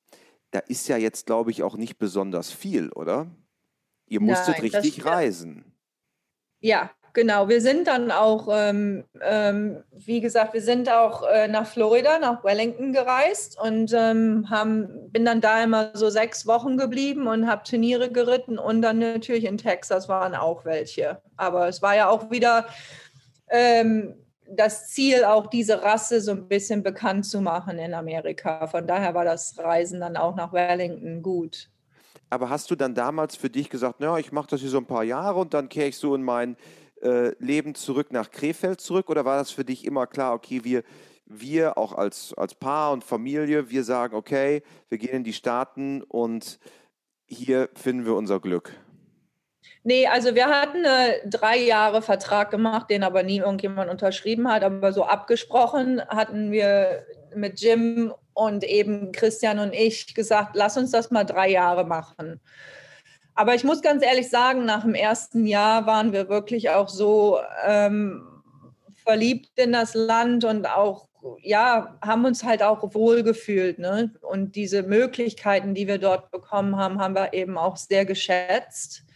[0.51, 3.27] da ist ja jetzt, glaube ich, auch nicht besonders viel, oder?
[4.07, 5.65] Ihr musstet Nein, richtig reisen.
[6.61, 7.49] Ja, genau.
[7.49, 12.43] Wir sind dann auch, ähm, ähm, wie gesagt, wir sind auch äh, nach Florida, nach
[12.43, 17.65] Wellington gereist und ähm, haben, bin dann da immer so sechs Wochen geblieben und habe
[17.65, 21.21] Turniere geritten und dann natürlich in Texas waren auch welche.
[21.37, 22.67] Aber es war ja auch wieder
[23.51, 24.15] ähm,
[24.51, 28.67] das Ziel, auch diese Rasse so ein bisschen bekannt zu machen in Amerika.
[28.67, 31.71] Von daher war das Reisen dann auch nach Wellington gut.
[32.31, 34.87] Aber hast du dann damals für dich gesagt, naja, ich mache das hier so ein
[34.87, 36.57] paar Jahre und dann kehre ich so in mein
[37.03, 39.09] äh, Leben zurück nach Krefeld zurück?
[39.09, 40.83] Oder war das für dich immer klar, okay, wir,
[41.27, 46.03] wir auch als, als Paar und Familie, wir sagen, okay, wir gehen in die Staaten
[46.03, 46.59] und
[47.27, 48.75] hier finden wir unser Glück?
[49.89, 54.63] Nee, also wir hatten einen drei Jahre Vertrag gemacht, den aber nie irgendjemand unterschrieben hat,
[54.63, 60.91] aber so abgesprochen hatten wir mit Jim und eben Christian und ich gesagt, lass uns
[60.91, 62.39] das mal drei Jahre machen.
[63.35, 67.39] Aber ich muss ganz ehrlich sagen, nach dem ersten Jahr waren wir wirklich auch so
[67.65, 68.29] ähm,
[69.05, 71.09] verliebt in das Land und auch,
[71.41, 73.79] ja, haben uns halt auch wohlgefühlt.
[73.79, 74.13] Ne?
[74.21, 79.08] Und diese Möglichkeiten, die wir dort bekommen haben, haben wir eben auch sehr geschätzt.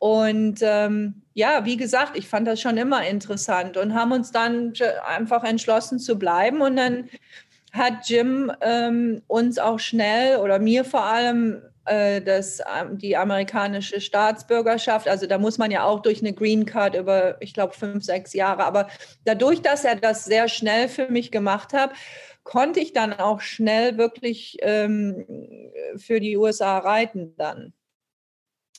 [0.00, 4.72] Und ähm, ja, wie gesagt, ich fand das schon immer interessant und haben uns dann
[5.06, 6.62] einfach entschlossen zu bleiben.
[6.62, 7.10] Und dann
[7.72, 14.00] hat Jim ähm, uns auch schnell oder mir vor allem äh, das, ähm, die amerikanische
[14.00, 18.02] Staatsbürgerschaft, also da muss man ja auch durch eine Green Card über, ich glaube, fünf,
[18.02, 18.64] sechs Jahre.
[18.64, 18.88] Aber
[19.26, 21.90] dadurch, dass er das sehr schnell für mich gemacht hat,
[22.42, 25.26] konnte ich dann auch schnell wirklich ähm,
[25.96, 27.74] für die USA reiten dann.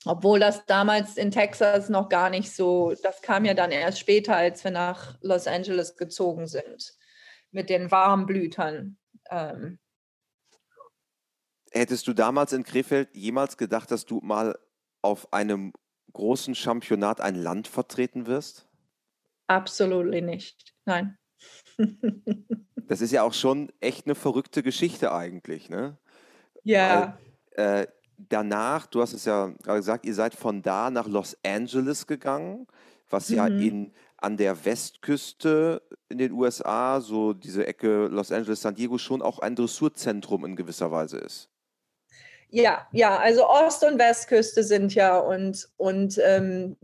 [0.05, 4.35] Obwohl das damals in Texas noch gar nicht so, das kam ja dann erst später,
[4.35, 6.93] als wir nach Los Angeles gezogen sind,
[7.51, 8.97] mit den Warmblütern.
[9.29, 9.79] Ähm.
[11.71, 14.57] Hättest du damals in Krefeld jemals gedacht, dass du mal
[15.03, 15.71] auf einem
[16.13, 18.67] großen Championat ein Land vertreten wirst?
[19.47, 21.17] Absolut nicht, nein.
[22.87, 25.97] das ist ja auch schon echt eine verrückte Geschichte eigentlich, ne?
[26.63, 27.17] Ja.
[27.55, 27.87] Weil, äh,
[28.29, 32.67] danach, du hast es ja gerade gesagt, ihr seid von da nach Los Angeles gegangen,
[33.09, 33.35] was mhm.
[33.35, 38.97] ja in, an der Westküste in den USA, so diese Ecke Los Angeles, San Diego,
[38.97, 41.49] schon auch ein Dressurzentrum in gewisser Weise ist.
[42.49, 46.75] Ja, ja, also Ost- und Westküste sind ja und, und ähm,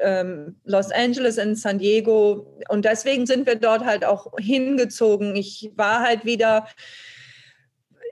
[0.00, 2.46] ähm, Los Angeles, in San Diego.
[2.68, 5.34] Und deswegen sind wir dort halt auch hingezogen.
[5.36, 6.66] Ich war halt wieder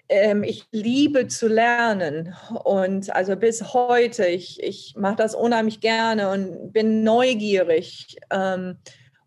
[0.09, 6.31] ähm, ich liebe zu lernen und also bis heute, ich, ich mache das unheimlich gerne
[6.31, 8.17] und bin neugierig.
[8.31, 8.79] Ähm,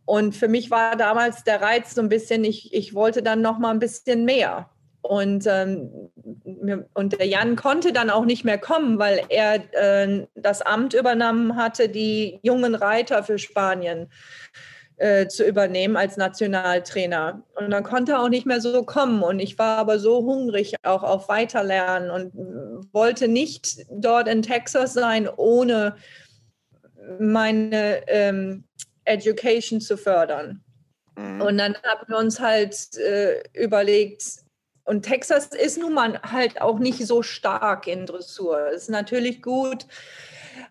[0.05, 3.59] und für mich war damals der Reiz so ein bisschen, ich, ich wollte dann noch
[3.59, 4.69] mal ein bisschen mehr.
[5.01, 6.11] Und, ähm,
[6.93, 11.55] und der Jan konnte dann auch nicht mehr kommen, weil er äh, das Amt übernommen
[11.55, 14.09] hatte, die jungen Reiter für Spanien
[15.01, 17.41] äh, zu übernehmen als Nationaltrainer.
[17.55, 19.23] Und dann konnte er auch nicht mehr so kommen.
[19.23, 24.93] Und ich war aber so hungrig auch auf Weiterlernen und wollte nicht dort in Texas
[24.93, 25.95] sein, ohne
[27.19, 28.63] meine ähm,
[29.05, 30.63] Education zu fördern.
[31.17, 31.41] Mhm.
[31.41, 34.23] Und dann haben wir uns halt äh, überlegt,
[34.83, 38.67] und Texas ist nun mal halt auch nicht so stark in Dressur.
[38.67, 39.87] Es ist natürlich gut,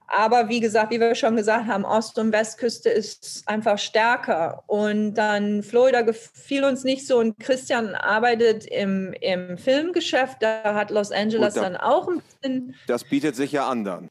[0.07, 4.65] aber wie gesagt, wie wir schon gesagt haben, Ost- und Westküste ist einfach stärker.
[4.67, 7.19] Und dann Florida gefiel uns nicht so.
[7.19, 10.39] Und Christian arbeitet im, im Filmgeschäft.
[10.41, 12.75] Da hat Los Angeles da, dann auch ein bisschen.
[12.87, 14.09] Das bietet sich ja an dann.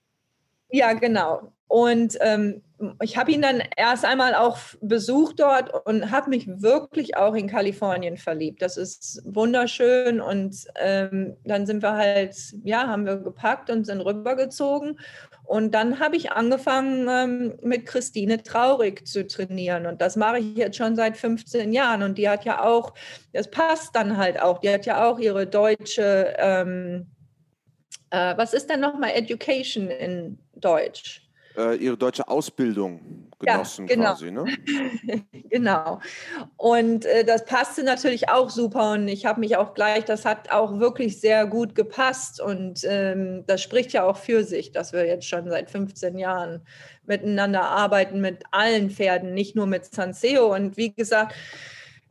[0.72, 1.52] Ja, genau.
[1.70, 2.64] Und ähm,
[3.02, 7.48] ich habe ihn dann erst einmal auch besucht dort und habe mich wirklich auch in
[7.48, 8.62] Kalifornien verliebt.
[8.64, 14.02] Das ist wunderschön und ähm, dann sind wir halt, ja, haben wir gepackt und sind
[14.02, 14.98] rübergezogen
[15.50, 19.88] und dann habe ich angefangen, ähm, mit Christine Traurig zu trainieren.
[19.88, 22.04] Und das mache ich jetzt schon seit 15 Jahren.
[22.04, 22.94] Und die hat ja auch,
[23.34, 27.08] das passt dann halt auch, die hat ja auch ihre deutsche, ähm,
[28.12, 31.29] äh, was ist denn nochmal Education in Deutsch?
[31.58, 34.10] Äh, ihre deutsche Ausbildung genossen ja, genau.
[34.10, 34.46] quasi, ne?
[35.50, 36.00] genau.
[36.58, 40.52] Und äh, das passte natürlich auch super und ich habe mich auch gleich, das hat
[40.52, 45.06] auch wirklich sehr gut gepasst und ähm, das spricht ja auch für sich, dass wir
[45.06, 46.62] jetzt schon seit 15 Jahren
[47.06, 51.34] miteinander arbeiten mit allen Pferden, nicht nur mit Sanseo und wie gesagt,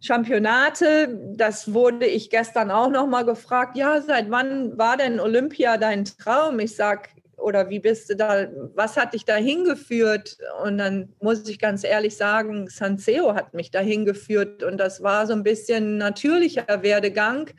[0.00, 3.76] Championate, das wurde ich gestern auch noch mal gefragt.
[3.76, 6.60] Ja, seit wann war denn Olympia dein Traum?
[6.60, 10.38] Ich sage, oder wie bist du da, was hat dich da hingeführt?
[10.64, 15.26] Und dann muss ich ganz ehrlich sagen, Sanseo hat mich da hingeführt und das war
[15.26, 17.50] so ein bisschen natürlicher Werdegang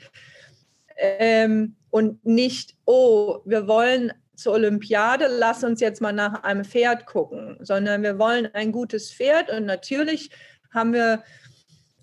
[0.98, 7.06] ähm, und nicht, oh, wir wollen zur Olympiade, lass uns jetzt mal nach einem Pferd
[7.06, 10.30] gucken, sondern wir wollen ein gutes Pferd und natürlich
[10.74, 11.24] haben wir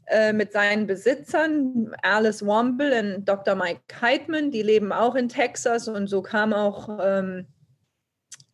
[0.06, 3.54] äh, mit seinen Besitzern, Alice Womble und Dr.
[3.54, 7.46] Mike Heitman, die leben auch in Texas und so kam auch ähm,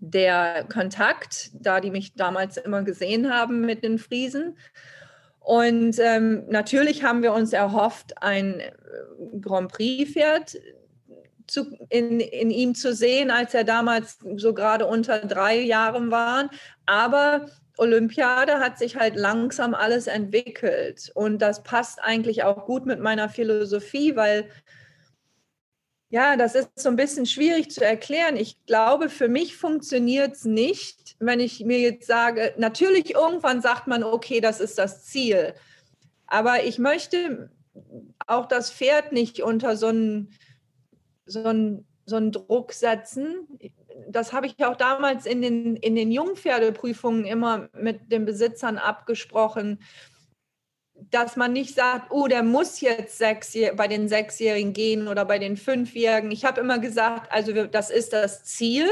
[0.04, 4.58] der Kontakt, da die mich damals immer gesehen haben mit den Friesen.
[5.38, 8.72] Und ähm, natürlich haben wir uns erhofft, ein äh,
[9.40, 10.58] Grand Prix-Pferd
[11.88, 16.50] in, in ihm zu sehen, als er damals so gerade unter drei Jahren war.
[16.86, 21.12] Aber Olympiade hat sich halt langsam alles entwickelt.
[21.14, 24.48] Und das passt eigentlich auch gut mit meiner Philosophie, weil
[26.12, 28.36] ja, das ist so ein bisschen schwierig zu erklären.
[28.36, 33.86] Ich glaube, für mich funktioniert es nicht, wenn ich mir jetzt sage, natürlich irgendwann sagt
[33.86, 35.54] man, okay, das ist das Ziel.
[36.26, 37.50] Aber ich möchte
[38.26, 40.34] auch das Pferd nicht unter so einen,
[41.24, 43.48] so einen, so einen Druck setzen.
[44.06, 49.78] Das habe ich auch damals in den, in den Jungpferdeprüfungen immer mit den Besitzern abgesprochen
[51.10, 55.38] dass man nicht sagt, oh, der muss jetzt sechs, bei den Sechsjährigen gehen oder bei
[55.38, 56.30] den Fünfjährigen.
[56.30, 58.86] Ich habe immer gesagt, also wir, das ist das Ziel,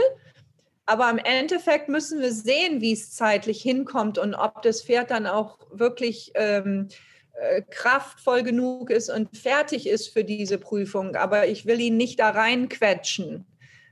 [0.87, 5.27] aber im Endeffekt müssen wir sehen, wie es zeitlich hinkommt und ob das Pferd dann
[5.27, 6.88] auch wirklich ähm,
[7.35, 11.16] äh, kraftvoll genug ist und fertig ist für diese Prüfung.
[11.16, 13.46] Aber ich will ihn nicht da reinquetschen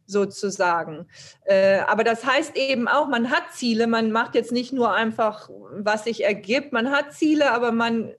[0.08, 1.06] sozusagen.
[1.44, 5.50] Äh, aber das heißt eben auch, man hat Ziele, man macht jetzt nicht nur einfach,
[5.70, 8.12] was sich ergibt, man hat Ziele, aber man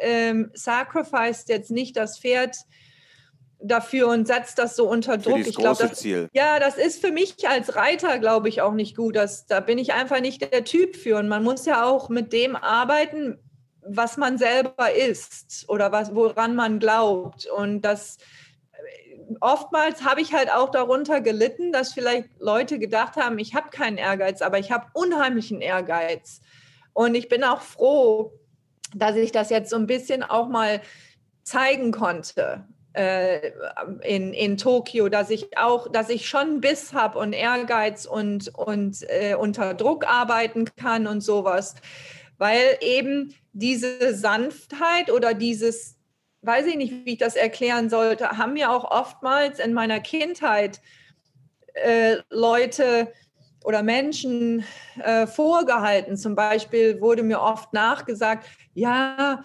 [0.00, 2.56] ähm, sacrificed jetzt nicht das Pferd
[3.60, 5.38] dafür und setzt das so unter Druck.
[5.38, 5.90] ich glaube,
[6.32, 9.16] ja, das ist für mich als Reiter, glaube ich, auch nicht gut.
[9.16, 11.16] Das, da bin ich einfach nicht der Typ für.
[11.18, 13.38] Und man muss ja auch mit dem arbeiten,
[13.80, 17.46] was man selber ist oder was, woran man glaubt.
[17.46, 18.18] Und das
[19.40, 23.98] oftmals habe ich halt auch darunter gelitten, dass vielleicht Leute gedacht haben, ich habe keinen
[23.98, 26.40] Ehrgeiz, aber ich habe unheimlichen Ehrgeiz.
[26.92, 28.32] Und ich bin auch froh,
[28.94, 30.80] dass ich das jetzt so ein bisschen auch mal
[31.42, 32.64] zeigen konnte
[32.94, 33.52] äh,
[34.02, 39.04] in, in Tokio, dass ich auch, dass ich schon Biss habe und Ehrgeiz und, und
[39.08, 41.74] äh, unter Druck arbeiten kann und sowas.
[42.38, 45.95] Weil eben diese Sanftheit oder dieses
[46.46, 50.80] weiß ich nicht, wie ich das erklären sollte, haben mir auch oftmals in meiner Kindheit
[51.74, 53.12] äh, Leute
[53.64, 54.64] oder Menschen
[55.02, 56.16] äh, vorgehalten.
[56.16, 59.42] Zum Beispiel wurde mir oft nachgesagt, ja,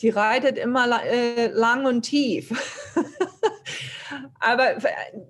[0.00, 2.52] die reitet immer äh, lang und tief.
[4.40, 4.76] Aber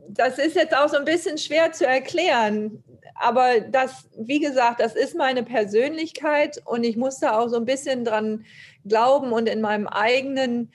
[0.09, 2.83] das ist jetzt auch so ein bisschen schwer zu erklären.
[3.15, 8.05] Aber das, wie gesagt, das ist meine Persönlichkeit und ich musste auch so ein bisschen
[8.05, 8.45] dran
[8.85, 10.73] glauben und in meinem eigenen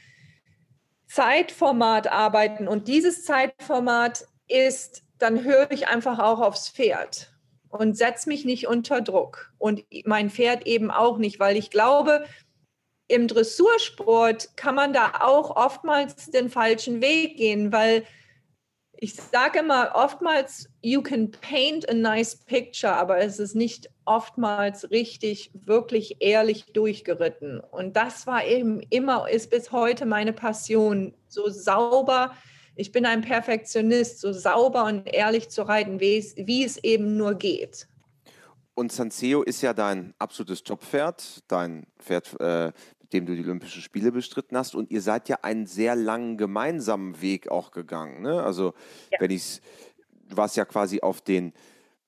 [1.10, 2.68] Zeitformat arbeiten.
[2.68, 7.34] Und dieses Zeitformat ist, dann höre ich einfach auch aufs Pferd
[7.70, 9.51] und setze mich nicht unter Druck.
[9.57, 12.26] Und mein Pferd eben auch nicht, weil ich glaube,
[13.07, 18.05] im Dressursport kann man da auch oftmals den falschen Weg gehen, weil
[19.02, 24.91] ich sage immer, oftmals, you can paint a nice picture, aber es ist nicht oftmals
[24.91, 27.62] richtig, wirklich ehrlich durchgeritten.
[27.62, 32.34] Und das war eben immer, ist bis heute meine Passion, so sauber.
[32.76, 37.16] Ich bin ein Perfektionist, so sauber und ehrlich zu reiten, wie es, wie es eben
[37.16, 37.88] nur geht.
[38.74, 42.74] Und Sanseo ist ja dein absolutes Jobpferd, dein Pferd, äh,
[43.10, 44.76] mit dem du die Olympischen Spiele bestritten hast.
[44.76, 48.22] Und ihr seid ja einen sehr langen gemeinsamen Weg auch gegangen.
[48.22, 48.43] Ne?
[48.43, 48.74] Also,
[49.12, 49.20] ja.
[49.20, 49.62] wenn ich es,
[50.30, 51.53] du warst ja quasi auf den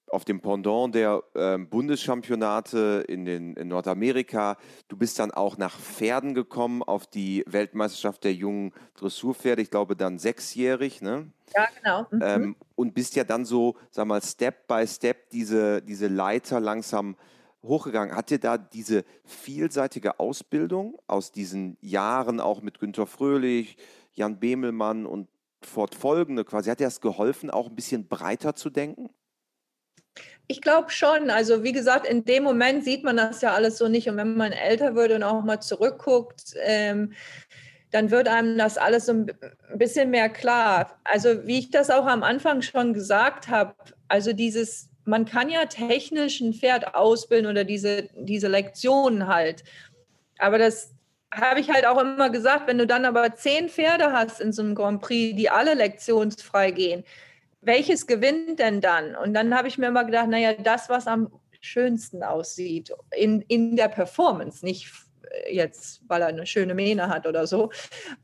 [0.07, 4.57] auf dem Pendant der äh, Bundeschampionate in, den, in Nordamerika.
[4.89, 9.95] Du bist dann auch nach Pferden gekommen auf die Weltmeisterschaft der jungen Dressurpferde, ich glaube
[9.95, 11.31] dann sechsjährig, ne?
[11.55, 12.07] Ja, genau.
[12.11, 12.21] Mhm.
[12.21, 17.15] Ähm, und bist ja dann so, sag mal, Step by Step diese, diese Leiter langsam
[17.63, 18.15] hochgegangen.
[18.15, 23.77] Hat dir da diese vielseitige Ausbildung aus diesen Jahren auch mit Günter Fröhlich,
[24.13, 25.27] Jan Bemelmann und
[25.63, 29.09] fortfolgende quasi, hat dir das geholfen, auch ein bisschen breiter zu denken?
[30.47, 31.29] Ich glaube schon.
[31.29, 34.09] Also wie gesagt, in dem Moment sieht man das ja alles so nicht.
[34.09, 37.13] Und wenn man älter wird und auch mal zurückguckt, ähm,
[37.91, 39.31] dann wird einem das alles so ein
[39.75, 40.99] bisschen mehr klar.
[41.03, 43.75] Also wie ich das auch am Anfang schon gesagt habe,
[44.07, 49.63] also dieses, man kann ja technisch ein Pferd ausbilden oder diese, diese Lektionen halt.
[50.37, 50.93] Aber das
[51.33, 54.61] habe ich halt auch immer gesagt, wenn du dann aber zehn Pferde hast in so
[54.61, 57.03] einem Grand Prix, die alle lektionsfrei gehen,
[57.61, 59.15] welches gewinnt denn dann?
[59.15, 61.31] Und dann habe ich mir immer gedacht, naja, das, was am
[61.61, 64.91] schönsten aussieht in, in der Performance, nicht
[65.49, 67.71] jetzt, weil er eine schöne Mähne hat oder so,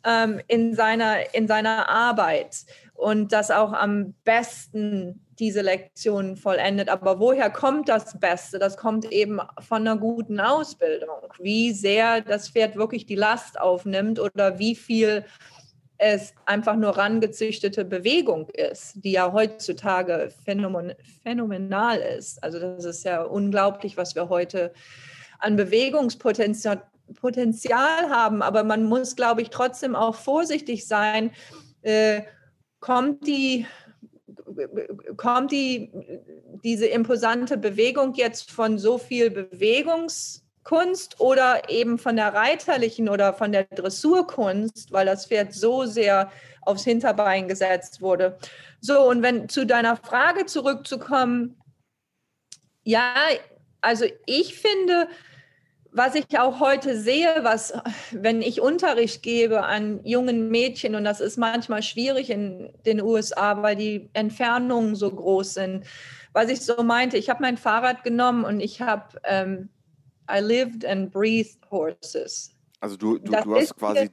[0.04, 6.90] ähm, in, seiner, in seiner Arbeit und das auch am besten diese Lektionen vollendet.
[6.90, 8.60] Aber woher kommt das Beste?
[8.60, 11.22] Das kommt eben von einer guten Ausbildung.
[11.40, 15.26] Wie sehr das Pferd wirklich die Last aufnimmt oder wie viel
[16.00, 22.44] es einfach nur rangezüchtete Bewegung ist, die ja heutzutage phänomen phänomenal ist.
[22.44, 24.74] Also das ist ja unglaublich, was wir heute
[25.40, 26.84] an Bewegungspotenzial
[27.16, 28.42] Potenzial haben.
[28.42, 31.32] Aber man muss, glaube ich, trotzdem auch vorsichtig sein.
[31.82, 32.24] Äh,
[32.80, 33.66] kommt die
[35.16, 35.92] kommt die,
[36.64, 43.34] diese imposante Bewegung jetzt von so viel Bewegungs Kunst oder eben von der reiterlichen oder
[43.34, 46.30] von der Dressurkunst, weil das Pferd so sehr
[46.62, 48.38] aufs Hinterbein gesetzt wurde.
[48.82, 51.56] So, und wenn zu deiner Frage zurückzukommen,
[52.84, 53.14] ja,
[53.80, 55.08] also ich finde,
[55.98, 57.74] was ich auch heute sehe, was,
[58.12, 63.62] wenn ich Unterricht gebe an jungen Mädchen, und das ist manchmal schwierig in den USA,
[63.62, 65.86] weil die Entfernungen so groß sind,
[66.34, 69.70] was ich so meinte, ich habe mein Fahrrad genommen und ich habe ähm,
[70.32, 72.54] I lived and breathed horses.
[72.80, 74.12] Also du, du, du hast quasi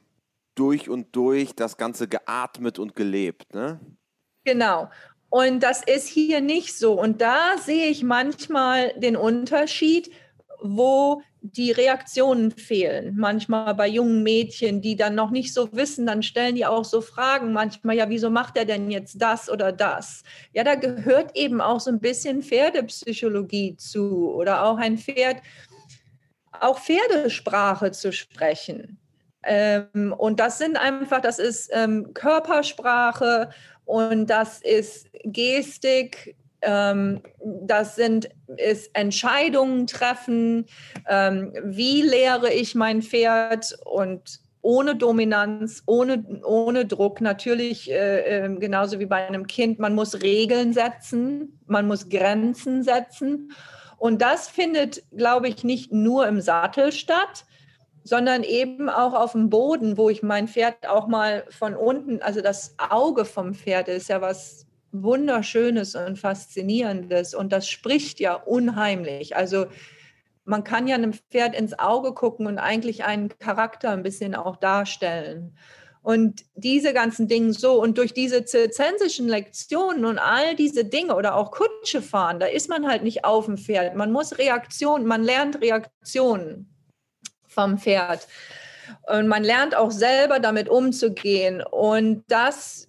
[0.55, 3.79] durch und durch das Ganze geatmet und gelebt, ne?
[4.45, 4.89] Genau.
[5.29, 6.93] Und das ist hier nicht so.
[6.93, 10.11] Und da sehe ich manchmal den Unterschied,
[10.65, 13.15] wo die Reaktionen fehlen.
[13.17, 17.03] Manchmal bei jungen Mädchen, die dann noch nicht so wissen, dann stellen die auch so
[17.03, 20.23] Fragen manchmal, ja, wieso macht er denn jetzt das oder das?
[20.55, 25.37] Ja, da gehört eben auch so ein bisschen Pferdepsychologie zu oder auch ein Pferd
[26.61, 28.99] auch Pferdesprache zu sprechen.
[29.43, 33.51] Ähm, und das sind einfach, das ist ähm, Körpersprache
[33.85, 40.67] und das ist Gestik, ähm, das sind ist Entscheidungen treffen.
[41.09, 48.57] Ähm, wie lehre ich mein Pferd und ohne Dominanz, ohne, ohne Druck, natürlich äh, äh,
[48.57, 53.53] genauso wie bei einem Kind, man muss Regeln setzen, man muss Grenzen setzen.
[53.99, 57.45] Und das findet, glaube ich, nicht nur im Sattel statt,
[58.05, 62.41] sondern eben auch auf dem Boden, wo ich mein Pferd auch mal von unten, also
[62.41, 64.64] das Auge vom Pferd ist ja was
[65.03, 69.37] Wunderschönes und Faszinierendes und das spricht ja unheimlich.
[69.37, 69.67] Also
[70.45, 74.57] man kann ja einem Pferd ins Auge gucken und eigentlich einen Charakter ein bisschen auch
[74.57, 75.57] darstellen.
[76.03, 81.35] Und diese ganzen Dinge so und durch diese zirzensischen Lektionen und all diese Dinge oder
[81.35, 83.95] auch Kutsche fahren, da ist man halt nicht auf dem Pferd.
[83.97, 86.69] Man muss Reaktionen, man lernt Reaktionen
[87.49, 88.29] vom Pferd.
[89.07, 91.63] Und man lernt auch selber damit umzugehen.
[91.63, 92.87] Und das,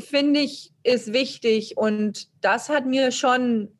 [0.00, 1.76] finde ich, ist wichtig.
[1.76, 3.76] Und das hat mir schon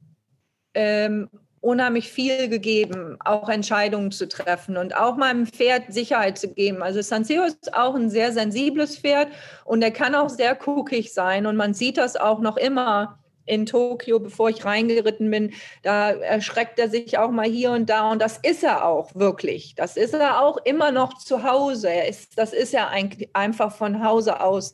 [0.74, 1.28] ähm,
[1.60, 6.82] unheimlich viel gegeben, auch Entscheidungen zu treffen und auch meinem Pferd Sicherheit zu geben.
[6.82, 9.28] Also Sanseo ist auch ein sehr sensibles Pferd
[9.64, 13.66] und er kann auch sehr guckig sein und man sieht das auch noch immer in
[13.66, 18.22] Tokio, bevor ich reingeritten bin, da erschreckt er sich auch mal hier und da und
[18.22, 19.74] das ist er auch wirklich.
[19.74, 21.90] Das ist er auch immer noch zu Hause.
[21.90, 22.90] Er ist, das ist er
[23.32, 24.72] einfach von Hause aus.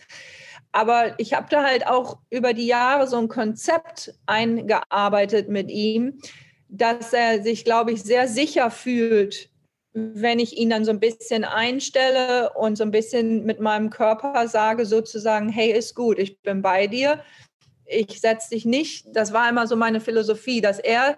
[0.76, 6.20] Aber ich habe da halt auch über die Jahre so ein Konzept eingearbeitet mit ihm,
[6.68, 9.48] dass er sich, glaube ich, sehr sicher fühlt,
[9.94, 14.48] wenn ich ihn dann so ein bisschen einstelle und so ein bisschen mit meinem Körper
[14.48, 17.24] sage, sozusagen, hey, ist gut, ich bin bei dir,
[17.86, 19.06] ich setze dich nicht.
[19.14, 21.16] Das war immer so meine Philosophie, dass er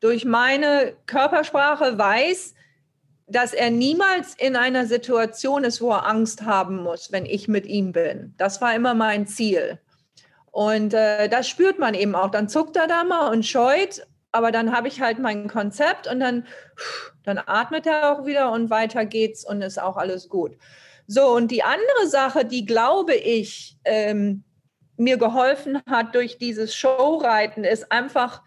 [0.00, 2.54] durch meine Körpersprache weiß,
[3.32, 7.66] dass er niemals in einer Situation ist, wo er Angst haben muss, wenn ich mit
[7.66, 8.34] ihm bin.
[8.38, 9.78] Das war immer mein Ziel.
[10.50, 12.30] Und äh, das spürt man eben auch.
[12.30, 16.18] Dann zuckt er da mal und scheut aber dann habe ich halt mein Konzept und
[16.18, 16.46] dann,
[17.22, 20.56] dann atmet er auch wieder und weiter geht's und ist auch alles gut.
[21.06, 24.42] So, und die andere Sache, die glaube ich ähm,
[24.96, 28.42] mir geholfen hat durch dieses Showreiten, ist einfach,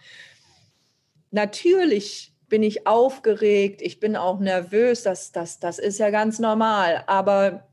[1.30, 7.04] natürlich bin ich aufgeregt, ich bin auch nervös, das, das, das ist ja ganz normal,
[7.08, 7.68] aber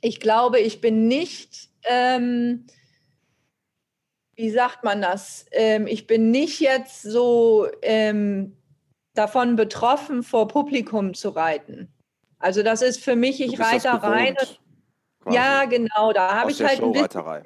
[0.00, 1.70] ich glaube, ich bin nicht...
[1.84, 2.66] Ähm,
[4.40, 5.44] wie sagt man das?
[5.50, 8.56] Ähm, ich bin nicht jetzt so ähm,
[9.14, 11.92] davon betroffen, vor Publikum zu reiten.
[12.38, 14.34] Also das ist für mich, ich reite da rein.
[15.30, 17.42] ja, genau, da habe ich halt ein bisschen mehr,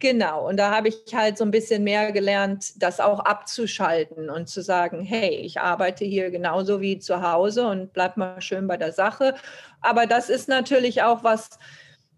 [0.00, 4.48] Genau, und da habe ich halt so ein bisschen mehr gelernt, das auch abzuschalten und
[4.48, 8.78] zu sagen, hey, ich arbeite hier genauso wie zu Hause und bleib mal schön bei
[8.78, 9.34] der Sache.
[9.82, 11.50] Aber das ist natürlich auch was,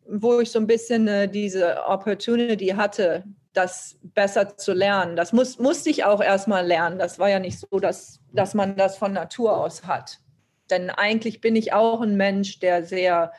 [0.06, 5.16] wo ich so ein bisschen äh, diese Opportunity hatte, das besser zu lernen.
[5.16, 7.00] Das muss, musste ich auch erstmal lernen.
[7.00, 10.20] Das war ja nicht so, dass, dass man das von Natur aus hat.
[10.70, 13.32] Denn eigentlich bin ich auch ein Mensch, der sehr,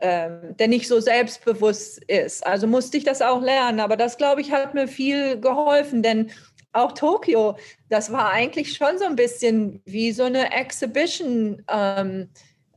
[0.00, 2.46] ähm, der nicht so selbstbewusst ist.
[2.46, 3.80] Also musste ich das auch lernen.
[3.80, 6.02] Aber das, glaube ich, hat mir viel geholfen.
[6.02, 6.30] Denn
[6.72, 7.56] auch Tokio,
[7.88, 11.64] das war eigentlich schon so ein bisschen wie so eine Exhibition.
[11.70, 12.28] Ähm,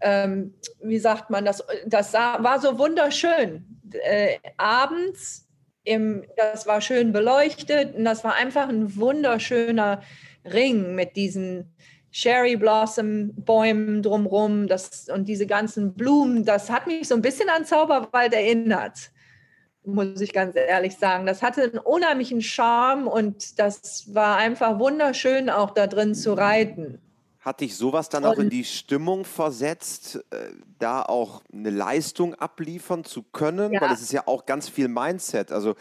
[0.02, 1.64] ähm, wie sagt man das?
[1.86, 3.66] Das war so wunderschön.
[4.04, 5.48] Äh, abends
[5.84, 10.02] im, das war schön beleuchtet und das war einfach ein wunderschöner
[10.46, 11.74] Ring mit diesen
[12.12, 16.46] Cherry Blossom Bäumen drumherum das, und diese ganzen Blumen.
[16.46, 19.12] Das hat mich so ein bisschen an Zauberwald erinnert,
[19.86, 21.26] muss ich ganz ehrlich sagen.
[21.26, 27.00] Das hatte einen unheimlichen Charme und das war einfach wunderschön, auch da drin zu reiten.
[27.40, 33.04] Hat dich sowas dann auch in die Stimmung versetzt, äh, da auch eine Leistung abliefern
[33.04, 33.74] zu können?
[33.74, 33.82] Ja.
[33.82, 35.52] Weil es ist ja auch ganz viel Mindset.
[35.52, 35.74] Also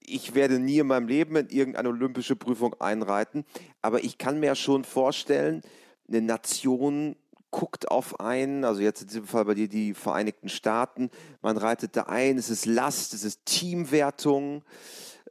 [0.00, 3.44] ich werde nie in meinem Leben in irgendeine olympische Prüfung einreiten,
[3.80, 5.62] aber ich kann mir ja schon vorstellen,
[6.08, 7.16] eine Nation
[7.50, 11.10] guckt auf einen, also jetzt in diesem Fall bei dir die Vereinigten Staaten,
[11.42, 14.62] man reitet da ein, es ist Last, es ist Teamwertung,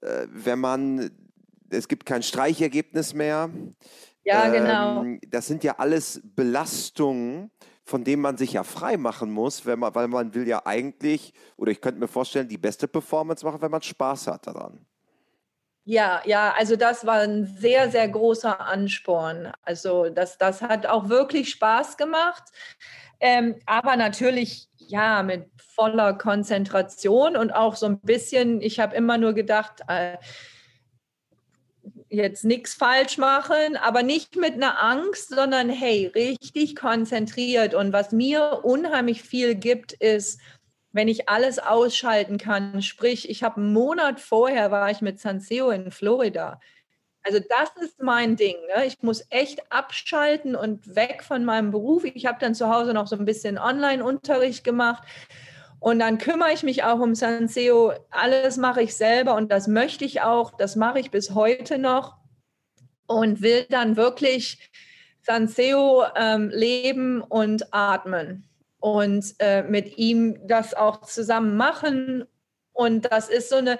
[0.01, 1.12] äh, wenn man,
[1.70, 3.49] es gibt kein Streichergebnis mehr,
[4.24, 5.01] ja, genau.
[5.01, 7.49] Ähm, das sind ja alles Belastungen,
[7.91, 11.33] von denen man sich ja frei machen muss, wenn man, weil man will ja eigentlich,
[11.57, 14.85] oder ich könnte mir vorstellen, die beste Performance machen, wenn man Spaß hat daran.
[15.83, 19.51] Ja, ja, also das war ein sehr, sehr großer Ansporn.
[19.63, 22.43] Also das, das hat auch wirklich Spaß gemacht.
[23.19, 29.17] Ähm, aber natürlich, ja, mit voller Konzentration und auch so ein bisschen, ich habe immer
[29.17, 30.17] nur gedacht, äh,
[32.12, 37.74] jetzt nichts falsch machen, aber nicht mit einer Angst, sondern hey, richtig konzentriert.
[37.74, 40.39] Und was mir unheimlich viel gibt, ist,
[40.91, 45.70] wenn ich alles ausschalten kann, sprich, ich habe einen Monat vorher war ich mit Sanseo
[45.70, 46.59] in Florida.
[47.24, 48.57] Also das ist mein Ding.
[48.76, 48.86] Ne?
[48.86, 52.03] Ich muss echt abschalten und weg von meinem Beruf.
[52.03, 55.03] Ich habe dann zu Hause noch so ein bisschen Online-Unterricht gemacht
[55.82, 57.93] und dann kümmere ich mich auch um Sanseo.
[58.11, 60.51] Alles mache ich selber und das möchte ich auch.
[60.55, 62.17] Das mache ich bis heute noch
[63.07, 64.69] und will dann wirklich
[65.23, 68.47] Sanseo ähm, leben und atmen
[68.79, 72.25] und äh, mit ihm das auch zusammen machen.
[72.73, 73.79] Und das ist so eine,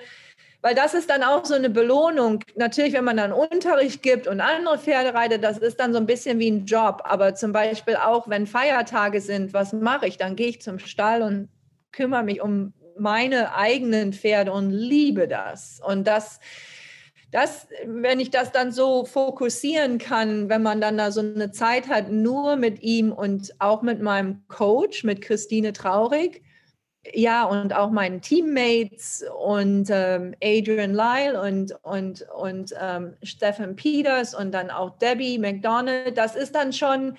[0.64, 2.44] weil das ist dann auch so eine Belohnung.
[2.56, 6.08] Natürlich, wenn man dann Unterricht gibt und andere Pferde reitet, das ist dann so ein
[6.08, 7.04] bisschen wie ein Job.
[7.04, 10.18] Aber zum Beispiel auch, wenn Feiertage sind, was mache ich?
[10.18, 11.48] Dann gehe ich zum Stall und
[11.92, 15.82] kümmere mich um meine eigenen Pferde und liebe das.
[15.86, 16.40] Und das,
[17.32, 21.88] das, wenn ich das dann so fokussieren kann, wenn man dann da so eine Zeit
[21.88, 26.44] hat, nur mit ihm und auch mit meinem Coach, mit Christine Traurig,
[27.14, 34.36] ja, und auch meinen Teammates und ähm, Adrian Lyle und, und, und ähm, Stephen Peters
[34.36, 37.18] und dann auch Debbie McDonald, das ist dann schon,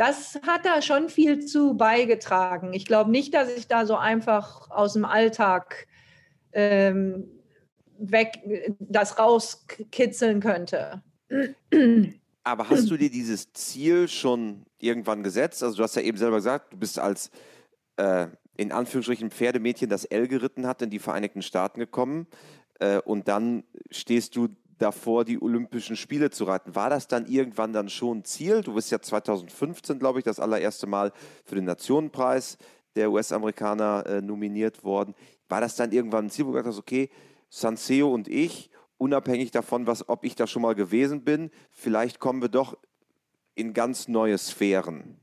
[0.00, 2.72] das hat da schon viel zu beigetragen.
[2.72, 5.86] Ich glaube nicht, dass ich da so einfach aus dem Alltag
[6.52, 7.28] ähm,
[7.98, 8.40] weg
[8.78, 11.02] das rauskitzeln könnte.
[12.44, 15.62] Aber hast du dir dieses Ziel schon irgendwann gesetzt?
[15.62, 17.30] Also du hast ja eben selber gesagt, du bist als
[17.98, 22.26] äh, in Anführungsstrichen Pferdemädchen, das L geritten hat, in die Vereinigten Staaten gekommen.
[22.78, 24.48] Äh, und dann stehst du
[24.80, 26.74] davor, die Olympischen Spiele zu reiten.
[26.74, 28.62] War das dann irgendwann dann schon Ziel?
[28.62, 31.12] Du bist ja 2015, glaube ich, das allererste Mal
[31.44, 32.56] für den Nationenpreis
[32.96, 35.14] der US-Amerikaner äh, nominiert worden.
[35.48, 37.10] War das dann irgendwann ein Ziel, wo du gesagt hast, okay,
[37.48, 42.40] Sanseo und ich, unabhängig davon, was, ob ich da schon mal gewesen bin, vielleicht kommen
[42.40, 42.76] wir doch
[43.54, 45.20] in ganz neue Sphären?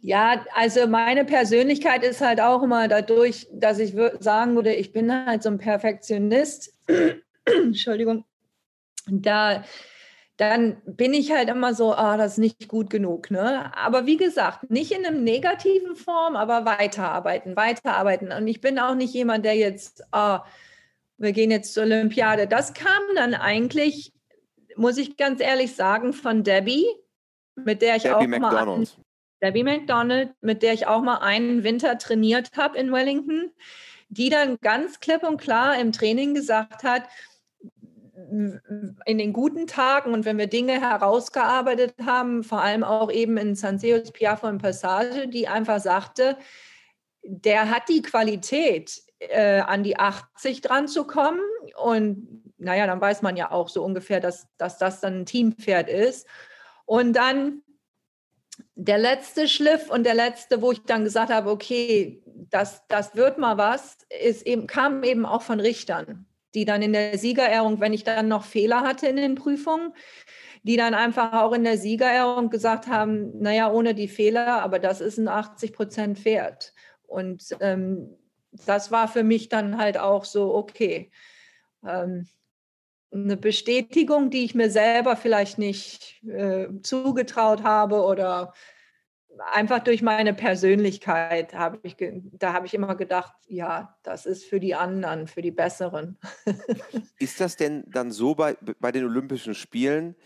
[0.00, 5.12] Ja, also meine Persönlichkeit ist halt auch immer dadurch, dass ich sagen würde, ich bin
[5.12, 6.72] halt so ein Perfektionist.
[7.56, 8.24] Entschuldigung.
[9.06, 9.64] Da,
[10.36, 13.30] dann bin ich halt immer so, ah, das ist nicht gut genug.
[13.30, 13.74] Ne?
[13.76, 18.32] Aber wie gesagt, nicht in einem negativen Form, aber weiterarbeiten, weiterarbeiten.
[18.32, 20.44] Und ich bin auch nicht jemand, der jetzt, ah,
[21.16, 22.46] wir gehen jetzt zur Olympiade.
[22.46, 24.12] Das kam dann eigentlich,
[24.76, 26.86] muss ich ganz ehrlich sagen, von Debbie,
[27.56, 28.66] mit der ich Debbie auch McDonald.
[28.66, 28.86] mal
[29.42, 33.50] Debbie McDonald, mit der ich auch mal einen Winter trainiert habe in Wellington,
[34.08, 37.02] die dann ganz klipp und klar im Training gesagt hat,
[39.04, 43.54] in den guten Tagen und wenn wir Dinge herausgearbeitet haben, vor allem auch eben in
[43.54, 46.36] Sanseos Piafo und Passage, die einfach sagte,
[47.22, 51.40] der hat die Qualität, äh, an die 80 dran zu kommen.
[51.82, 55.88] Und naja, dann weiß man ja auch so ungefähr, dass, dass das dann ein Teampferd
[55.88, 56.26] ist.
[56.86, 57.62] Und dann
[58.74, 63.38] der letzte Schliff und der letzte, wo ich dann gesagt habe, okay, das, das wird
[63.38, 67.92] mal was, ist eben, kam eben auch von Richtern, die dann in der Siegerehrung, wenn
[67.92, 69.92] ich dann noch Fehler hatte in den Prüfungen,
[70.62, 75.00] die dann einfach auch in der Siegerehrung gesagt haben, naja, ohne die Fehler, aber das
[75.00, 76.72] ist ein 80 Prozent Pferd.
[77.06, 78.16] Und ähm,
[78.66, 81.10] das war für mich dann halt auch so, okay,
[81.86, 82.26] ähm,
[83.12, 88.52] eine Bestätigung, die ich mir selber vielleicht nicht äh, zugetraut habe oder
[89.52, 91.96] einfach durch meine Persönlichkeit habe ich,
[92.32, 96.18] da habe ich immer gedacht, ja, das ist für die anderen, für die Besseren.
[97.18, 100.16] ist das denn dann so bei, bei den Olympischen Spielen,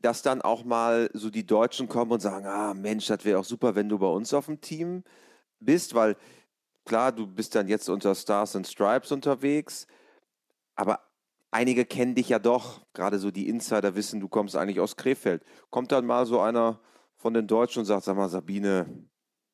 [0.00, 3.44] dass dann auch mal so die Deutschen kommen und sagen, ah Mensch, das wäre auch
[3.44, 5.04] super, wenn du bei uns auf dem Team
[5.60, 6.16] bist, weil
[6.84, 9.86] klar, du bist dann jetzt unter Stars and Stripes unterwegs,
[10.74, 11.00] aber
[11.50, 15.42] einige kennen dich ja doch, gerade so die Insider wissen, du kommst eigentlich aus Krefeld.
[15.70, 16.80] Kommt dann mal so einer
[17.18, 18.86] von den Deutschen und sagt, sag mal, Sabine,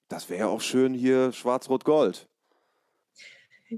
[0.08, 2.28] das wäre ja auch schön hier Schwarz-Rot-Gold.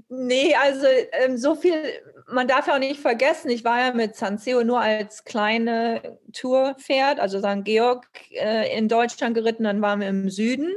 [0.09, 1.81] Nee, also ähm, so viel,
[2.27, 7.19] man darf ja auch nicht vergessen, ich war ja mit Sanseo nur als kleine Tourpferd,
[7.19, 7.63] also St.
[7.63, 10.75] Georg äh, in Deutschland geritten, dann waren wir im Süden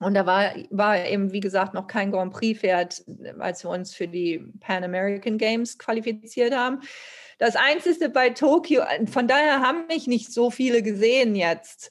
[0.00, 3.04] und da war, war eben, wie gesagt, noch kein Grand Prix-Pferd,
[3.38, 6.80] als wir uns für die Pan American Games qualifiziert haben.
[7.40, 11.90] Das Einzige bei Tokio, von daher haben mich nicht so viele gesehen jetzt,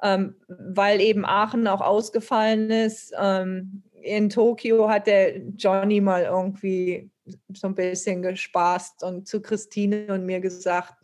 [0.00, 3.12] ähm, weil eben Aachen auch ausgefallen ist.
[3.18, 7.10] Ähm, in Tokio hat der Johnny mal irgendwie
[7.52, 10.94] so ein bisschen gespaßt und zu Christine und mir gesagt,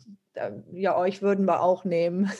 [0.71, 2.31] ja, euch würden wir auch nehmen.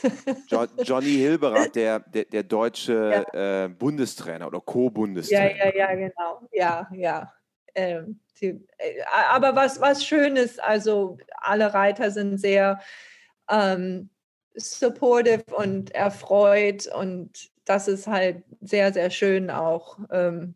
[0.83, 3.65] Johnny Hilberath, der, der, der deutsche ja.
[3.65, 5.57] äh, Bundestrainer oder Co-Bundestrainer.
[5.57, 6.47] Ja, ja, ja, genau.
[6.53, 7.33] Ja, ja.
[7.75, 8.47] Ähm, die,
[8.77, 12.79] äh, aber was, was schön ist, also alle Reiter sind sehr
[13.49, 14.09] ähm,
[14.55, 19.99] supportive und erfreut und das ist halt sehr, sehr schön auch.
[20.11, 20.55] Ähm,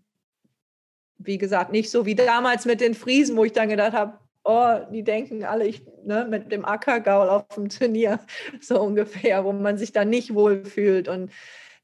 [1.18, 4.80] wie gesagt, nicht so wie damals mit den Friesen, wo ich dann gedacht habe, oh,
[4.92, 8.20] die denken alle, ich ne, mit dem Ackergaul auf dem Turnier,
[8.62, 11.08] so ungefähr, wo man sich dann nicht wohlfühlt.
[11.08, 11.32] Und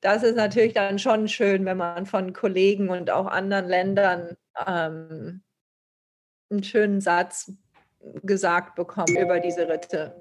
[0.01, 4.37] das ist natürlich dann schon schön, wenn man von Kollegen und auch anderen Ländern
[4.67, 5.43] ähm,
[6.49, 7.53] einen schönen Satz
[8.23, 10.19] gesagt bekommt über diese Ritte.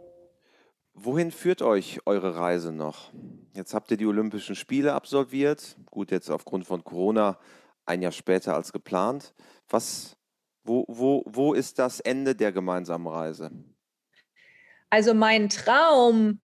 [0.92, 3.10] Wohin führt euch eure Reise noch?
[3.54, 5.76] Jetzt habt ihr die Olympischen Spiele absolviert.
[5.86, 7.38] Gut, jetzt aufgrund von Corona
[7.86, 9.34] ein Jahr später als geplant.
[9.68, 10.16] Was
[10.62, 13.50] Wo, wo, wo ist das Ende der gemeinsamen Reise?
[14.90, 16.40] Also mein Traum,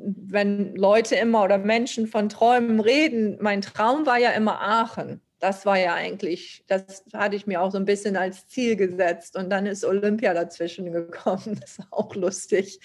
[0.00, 5.20] wenn Leute immer oder Menschen von Träumen reden, mein Traum war ja immer Aachen.
[5.40, 9.36] Das war ja eigentlich, das hatte ich mir auch so ein bisschen als Ziel gesetzt.
[9.36, 11.56] Und dann ist Olympia dazwischen gekommen.
[11.60, 12.80] Das ist auch lustig.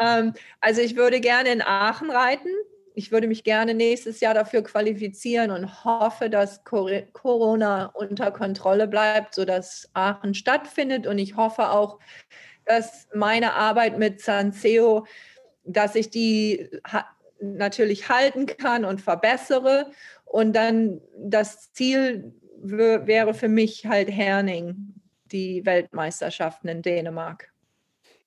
[0.00, 2.48] Ähm, also ich würde gerne in Aachen reiten
[2.94, 9.34] ich würde mich gerne nächstes Jahr dafür qualifizieren und hoffe, dass Corona unter Kontrolle bleibt,
[9.34, 11.06] sodass Aachen stattfindet.
[11.06, 11.98] Und ich hoffe auch,
[12.64, 15.06] dass meine Arbeit mit Sanseo,
[15.64, 16.70] dass ich die
[17.40, 19.90] natürlich halten kann und verbessere.
[20.24, 22.32] Und dann das Ziel
[22.62, 24.94] wäre für mich halt Herning,
[25.26, 27.52] die Weltmeisterschaften in Dänemark.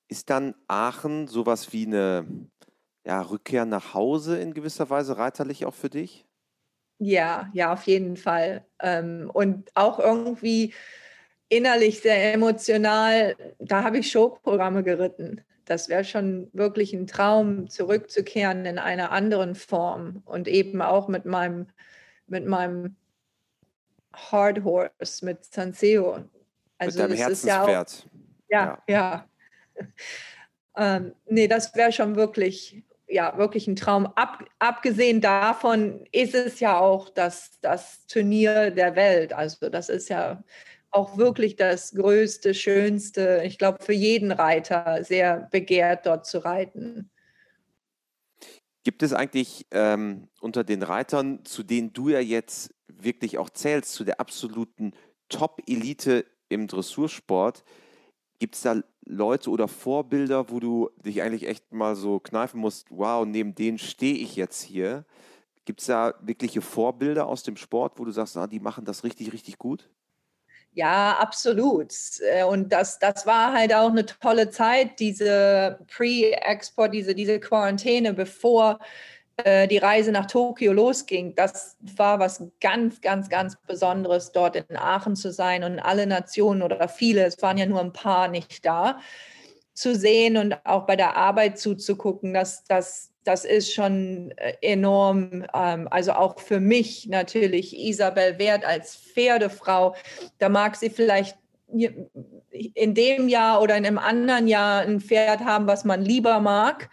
[0.08, 2.26] Ist dann Aachen sowas wie eine
[3.06, 6.26] ja, Rückkehr nach Hause in gewisser Weise reiterlich auch für dich?
[7.00, 8.66] Ja, ja, auf jeden Fall.
[8.80, 10.74] Ähm, und auch irgendwie
[11.50, 13.36] innerlich sehr emotional.
[13.60, 15.42] Da habe ich Showprogramme geritten.
[15.66, 21.26] Das wäre schon wirklich ein Traum, zurückzukehren in einer anderen Form und eben auch mit
[21.26, 21.68] meinem,
[22.28, 22.96] mit meinem
[24.14, 26.24] Hard Horse, mit Sanseo.
[26.78, 28.08] Also mit deinem Herzenspferd.
[28.50, 29.26] Ja, ja.
[29.76, 29.86] ja.
[30.98, 34.08] ähm, nee, das wäre schon wirklich ja wirklich ein Traum.
[34.16, 39.34] Ab, abgesehen davon ist es ja auch das, das Turnier der Welt.
[39.34, 40.44] Also das ist ja
[40.96, 47.10] auch wirklich das größte, schönste, ich glaube, für jeden Reiter sehr begehrt, dort zu reiten.
[48.84, 53.94] Gibt es eigentlich ähm, unter den Reitern, zu denen du ja jetzt wirklich auch zählst,
[53.94, 54.94] zu der absoluten
[55.30, 57.64] Top-Elite im Dressursport,
[58.40, 62.88] Gibt es da Leute oder Vorbilder, wo du dich eigentlich echt mal so kneifen musst,
[62.92, 65.06] wow, neben denen stehe ich jetzt hier?
[65.64, 69.04] Gibt es da wirkliche Vorbilder aus dem Sport, wo du sagst, ah, die machen das
[69.04, 69.90] richtig, richtig gut?
[70.76, 71.94] Ja, absolut.
[72.22, 78.14] Äh, und das, das war halt auch eine tolle Zeit, diese Pre-Export, diese, diese Quarantäne,
[78.14, 78.80] bevor
[79.38, 84.76] äh, die Reise nach Tokio losging, das war was ganz, ganz, ganz Besonderes, dort in
[84.76, 88.66] Aachen zu sein und alle Nationen oder viele, es waren ja nur ein paar nicht
[88.66, 89.00] da,
[89.74, 95.46] zu sehen und auch bei der Arbeit zuzugucken, das, das, das ist schon äh, enorm.
[95.54, 99.96] Ähm, also auch für mich natürlich, Isabel Wert als Pferdefrau,
[100.38, 101.38] da mag sie vielleicht
[101.72, 106.90] in dem Jahr oder in einem anderen Jahr ein Pferd haben, was man lieber mag.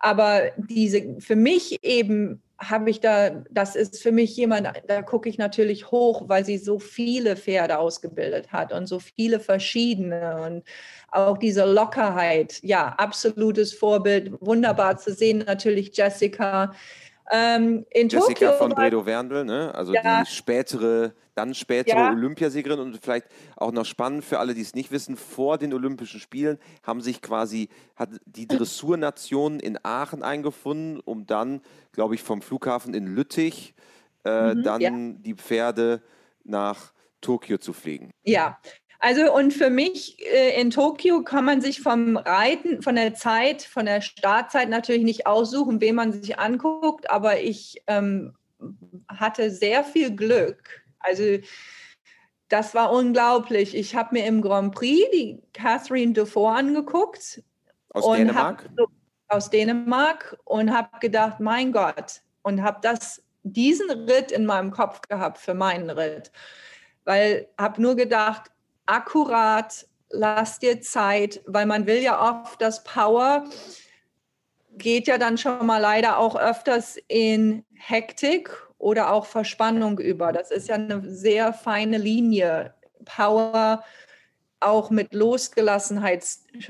[0.00, 5.28] Aber diese, für mich eben habe ich da, das ist für mich jemand, da gucke
[5.28, 10.62] ich natürlich hoch, weil sie so viele Pferde ausgebildet hat und so viele verschiedene und
[11.10, 16.72] auch diese Lockerheit, ja, absolutes Vorbild, wunderbar zu sehen, natürlich Jessica.
[17.32, 19.74] Ähm, in Jessica Tokio von Bredow Werndl, ne?
[19.74, 22.10] also ja, die spätere dann spätere ja.
[22.10, 23.26] Olympiasiegerin und vielleicht
[23.56, 27.22] auch noch spannend für alle, die es nicht wissen, vor den Olympischen Spielen haben sich
[27.22, 31.62] quasi, hat die Dressurnation in Aachen eingefunden, um dann,
[31.92, 33.74] glaube ich, vom Flughafen in Lüttich
[34.24, 34.90] äh, mhm, dann ja.
[34.92, 36.02] die Pferde
[36.44, 38.10] nach Tokio zu fliegen.
[38.24, 38.58] Ja,
[39.00, 43.62] also und für mich äh, in Tokio kann man sich vom Reiten, von der Zeit,
[43.62, 48.34] von der Startzeit natürlich nicht aussuchen, wen man sich anguckt, aber ich ähm,
[49.08, 51.38] hatte sehr viel Glück, also
[52.50, 53.76] das war unglaublich.
[53.76, 57.42] Ich habe mir im Grand Prix die Catherine Dufour angeguckt.
[57.90, 58.68] Aus Dänemark?
[58.76, 58.86] So,
[59.28, 65.00] aus Dänemark und habe gedacht, mein Gott, und habe das diesen Ritt in meinem Kopf
[65.02, 66.32] gehabt für meinen Ritt,
[67.04, 68.50] weil habe nur gedacht,
[68.90, 73.44] akkurat, lass dir Zeit, weil man will ja oft das Power
[74.80, 80.32] geht ja dann schon mal leider auch öfters in Hektik oder auch Verspannung über.
[80.32, 82.74] Das ist ja eine sehr feine Linie.
[83.04, 83.84] Power
[84.60, 86.24] auch mit Losgelassenheit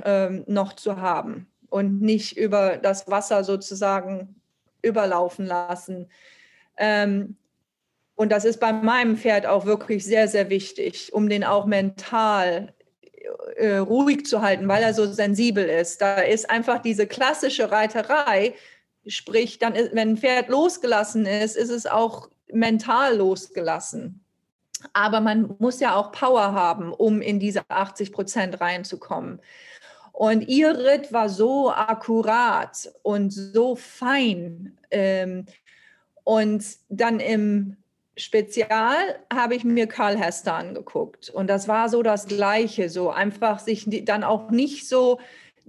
[0.04, 4.40] äh, noch zu haben und nicht über das Wasser sozusagen
[4.82, 6.08] überlaufen lassen.
[6.76, 7.36] Ähm,
[8.20, 12.74] und das ist bei meinem Pferd auch wirklich sehr, sehr wichtig, um den auch mental
[13.56, 16.02] äh, ruhig zu halten, weil er so sensibel ist.
[16.02, 18.52] Da ist einfach diese klassische Reiterei,
[19.06, 24.22] Sprich, dann, ist, wenn ein Pferd losgelassen ist, ist es auch mental losgelassen.
[24.92, 29.40] Aber man muss ja auch Power haben, um in diese 80 Prozent reinzukommen.
[30.12, 34.76] Und ihr Ritt war so akkurat und so fein.
[34.90, 35.46] Ähm,
[36.24, 37.78] und dann im
[38.20, 41.30] Spezial habe ich mir Karl Hester angeguckt.
[41.30, 45.18] Und das war so das Gleiche, so einfach sich dann auch nicht so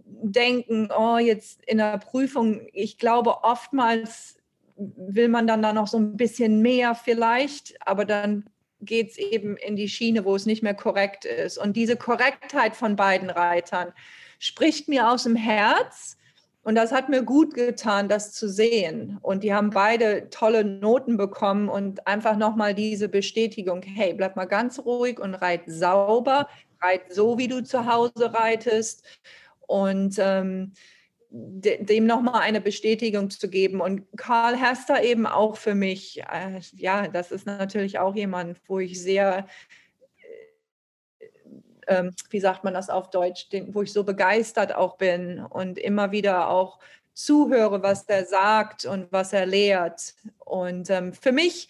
[0.06, 4.38] denken, oh, jetzt in der Prüfung, ich glaube, oftmals
[4.76, 8.46] will man dann da noch so ein bisschen mehr vielleicht, aber dann
[8.82, 11.58] geht es eben in die Schiene, wo es nicht mehr korrekt ist.
[11.58, 13.94] Und diese Korrektheit von beiden Reitern
[14.40, 16.18] spricht mir aus dem Herz.
[16.64, 19.18] Und das hat mir gut getan, das zu sehen.
[19.22, 24.46] Und die haben beide tolle Noten bekommen und einfach nochmal diese Bestätigung, hey, bleib mal
[24.46, 26.48] ganz ruhig und reit sauber,
[26.80, 29.04] reit so, wie du zu Hause reitest.
[29.66, 30.74] Und ähm,
[31.32, 33.80] dem nochmal eine Bestätigung zu geben.
[33.80, 38.80] Und Karl Hester eben auch für mich, äh, ja, das ist natürlich auch jemand, wo
[38.80, 39.48] ich sehr,
[41.92, 45.78] äh, wie sagt man das auf Deutsch, den, wo ich so begeistert auch bin und
[45.78, 46.80] immer wieder auch
[47.14, 50.16] zuhöre, was der sagt und was er lehrt.
[50.40, 51.70] Und ähm, für mich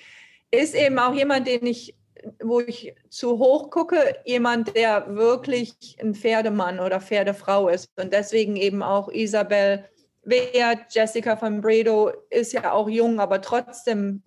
[0.52, 1.96] ist eben auch jemand, den ich
[2.44, 7.90] wo ich zu hoch gucke, jemand, der wirklich ein Pferdemann oder Pferdefrau ist.
[7.96, 9.86] Und deswegen eben auch Isabel
[10.24, 14.22] Wert, Jessica von Bredow ist ja auch jung, aber trotzdem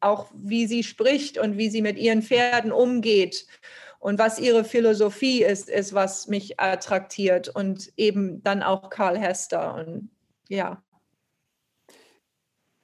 [0.00, 3.46] auch wie sie spricht und wie sie mit ihren Pferden umgeht
[3.98, 9.74] und was ihre Philosophie ist, ist, was mich attraktiert und eben dann auch Karl Hester
[9.74, 10.10] und
[10.48, 10.82] ja.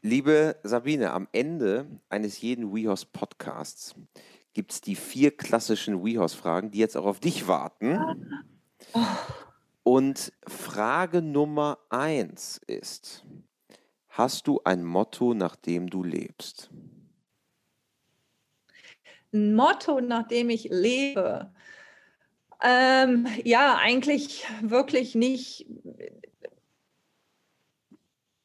[0.03, 3.95] Liebe Sabine, am Ende eines jeden WeHorse Podcasts
[4.53, 8.45] gibt es die vier klassischen WeHorse-Fragen, die jetzt auch auf dich warten.
[9.83, 13.25] Und Frage Nummer eins ist:
[14.09, 16.71] Hast du ein Motto, nach dem du lebst?
[19.35, 21.53] Ein Motto, nach dem ich lebe.
[22.63, 25.67] Ähm, ja, eigentlich wirklich nicht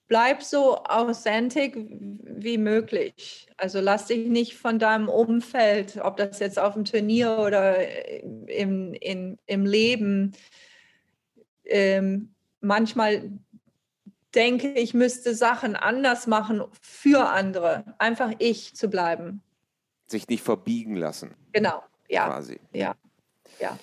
[0.10, 3.48] bleib so authentisch wie möglich.
[3.56, 7.78] Also lass dich nicht von deinem Umfeld, ob das jetzt auf dem Turnier oder
[8.50, 10.34] im, in, im Leben,
[11.64, 13.32] ähm, manchmal
[14.34, 17.96] denke ich, müsste Sachen anders machen für andere.
[18.00, 19.44] Einfach ich zu bleiben.
[20.10, 21.36] Sich nicht verbiegen lassen.
[21.52, 22.28] Genau, ja.
[22.28, 22.60] Quasi.
[22.74, 22.96] Ja,
[23.60, 23.78] ja.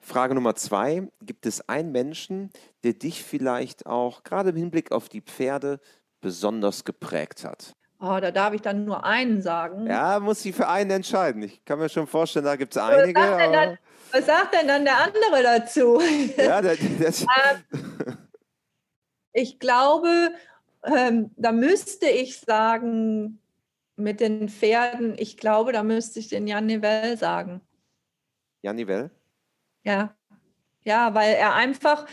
[0.00, 1.08] Frage Nummer zwei.
[1.20, 2.50] Gibt es einen Menschen,
[2.84, 5.80] der dich vielleicht auch gerade im Hinblick auf die Pferde
[6.20, 7.74] besonders geprägt hat?
[7.98, 9.86] Oh, da darf ich dann nur einen sagen.
[9.86, 11.42] Ja, muss sie für einen entscheiden.
[11.42, 13.18] Ich kann mir schon vorstellen, da gibt es einige.
[13.18, 13.78] Was sagt, dann,
[14.12, 16.00] was sagt, denn dann der andere dazu?
[16.36, 18.16] Ja, das, das ähm,
[19.32, 20.32] ich glaube,
[20.84, 23.40] ähm, da müsste ich sagen,
[23.96, 27.60] mit den Pferden, ich glaube, da müsste ich den Jan Nivelle sagen.
[28.62, 29.10] Jan Nivelle?
[29.84, 30.14] Ja,
[30.84, 32.06] ja, weil er einfach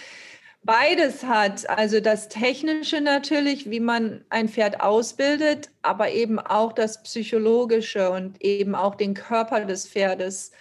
[0.64, 1.70] beides hat.
[1.70, 8.42] Also das Technische natürlich, wie man ein Pferd ausbildet, aber eben auch das Psychologische und
[8.42, 10.52] eben auch den Körper des Pferdes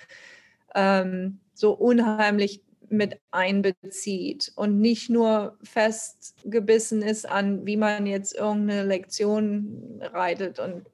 [0.74, 8.84] ähm, so unheimlich mit einbezieht und nicht nur festgebissen ist an, wie man jetzt irgendeine
[8.84, 10.58] Lektion reitet.
[10.58, 10.84] Und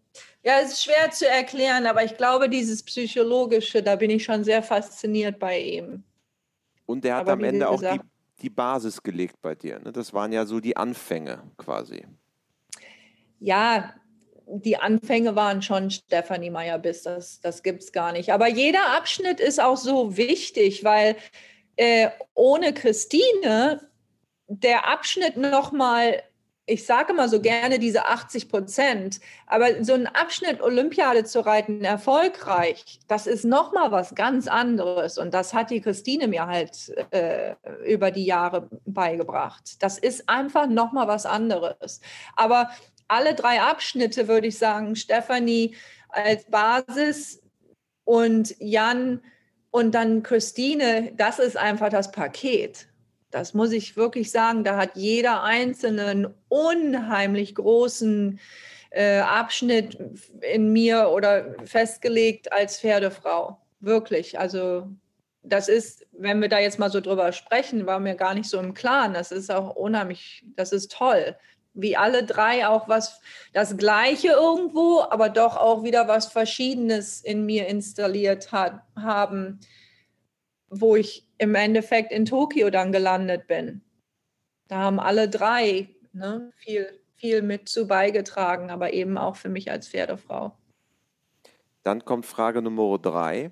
[0.43, 4.45] ja, es ist schwer zu erklären, aber ich glaube, dieses Psychologische, da bin ich schon
[4.45, 6.05] sehr fasziniert bei ihm.
[6.87, 8.01] Und der hat Aber am Ende auch die,
[8.41, 9.79] die Basis gelegt bei dir.
[9.79, 9.93] Ne?
[9.93, 12.07] Das waren ja so die Anfänge quasi.
[13.41, 13.95] Ja,
[14.47, 18.33] die Anfänge waren schon Stefanie Meyer bis, das, das gibt es gar nicht.
[18.33, 21.16] Aber jeder Abschnitt ist auch so wichtig, weil
[21.77, 23.89] äh, ohne Christine
[24.47, 26.23] der Abschnitt nochmal
[26.69, 31.83] ich sage immer so gerne diese 80 Prozent, aber so einen Abschnitt Olympiade zu reiten,
[31.83, 35.19] erfolgreich, das ist nochmal was ganz anderes.
[35.19, 37.55] Und das hat die Christine mir halt äh,
[37.87, 39.83] über die Jahre beigebracht.
[39.83, 42.01] Das ist einfach nochmal was anderes.
[42.37, 42.71] Aber
[43.09, 45.75] alle drei Abschnitte würde ich sagen, Stefanie
[46.11, 47.43] als Basis
[48.05, 49.23] und Jan
[49.71, 52.89] und dann Christine, das ist einfach das Paket.
[53.31, 54.64] Das muss ich wirklich sagen.
[54.64, 58.41] Da hat jeder Einzelne einen unheimlich großen
[58.91, 59.99] äh, Abschnitt
[60.41, 63.59] in mir oder festgelegt als Pferdefrau.
[63.81, 64.39] Wirklich.
[64.39, 64.89] Also
[65.43, 68.59] das ist, wenn wir da jetzt mal so drüber sprechen, war mir gar nicht so
[68.59, 69.14] im Klaren.
[69.14, 71.37] Das ist auch unheimlich, das ist toll.
[71.74, 73.20] Wie alle drei auch was,
[73.53, 79.61] das Gleiche irgendwo, aber doch auch wieder was Verschiedenes in mir installiert hat, haben
[80.70, 83.82] wo ich im Endeffekt in Tokio dann gelandet bin.
[84.68, 89.70] Da haben alle drei ne, viel, viel mit zu beigetragen, aber eben auch für mich
[89.70, 90.57] als Pferdefrau.
[91.84, 93.51] Dann kommt Frage Nummer drei.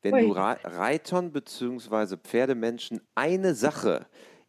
[0.00, 0.22] Wenn Ui.
[0.22, 2.16] du Reitern bzw.
[2.16, 4.06] Pferdemenschen eine Sache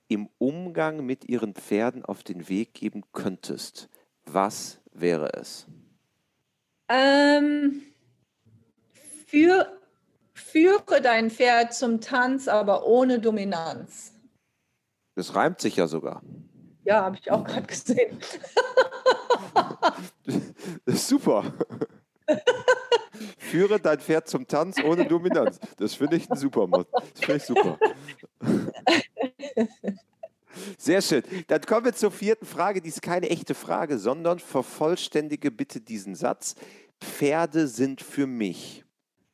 [0.08, 3.90] im Umgang mit ihren Pferden auf den Weg geben könntest,
[4.26, 5.68] was wäre es?
[6.88, 7.82] Ähm,
[9.28, 9.80] für
[10.34, 14.14] Führe dein Pferd zum Tanz, aber ohne Dominanz.
[15.16, 16.22] Das reimt sich ja sogar.
[16.84, 18.18] Ja, habe ich auch gerade gesehen.
[20.86, 21.54] das ist super.
[23.38, 25.60] Führe dein Pferd zum Tanz ohne Dominanz.
[25.78, 26.88] Das finde ich ein super Mod.
[26.92, 27.78] Das finde ich super.
[30.78, 31.24] Sehr schön.
[31.48, 32.82] Dann kommen wir zur vierten Frage.
[32.82, 36.56] Die ist keine echte Frage, sondern vervollständige bitte diesen Satz.
[37.00, 38.84] Pferde sind für mich.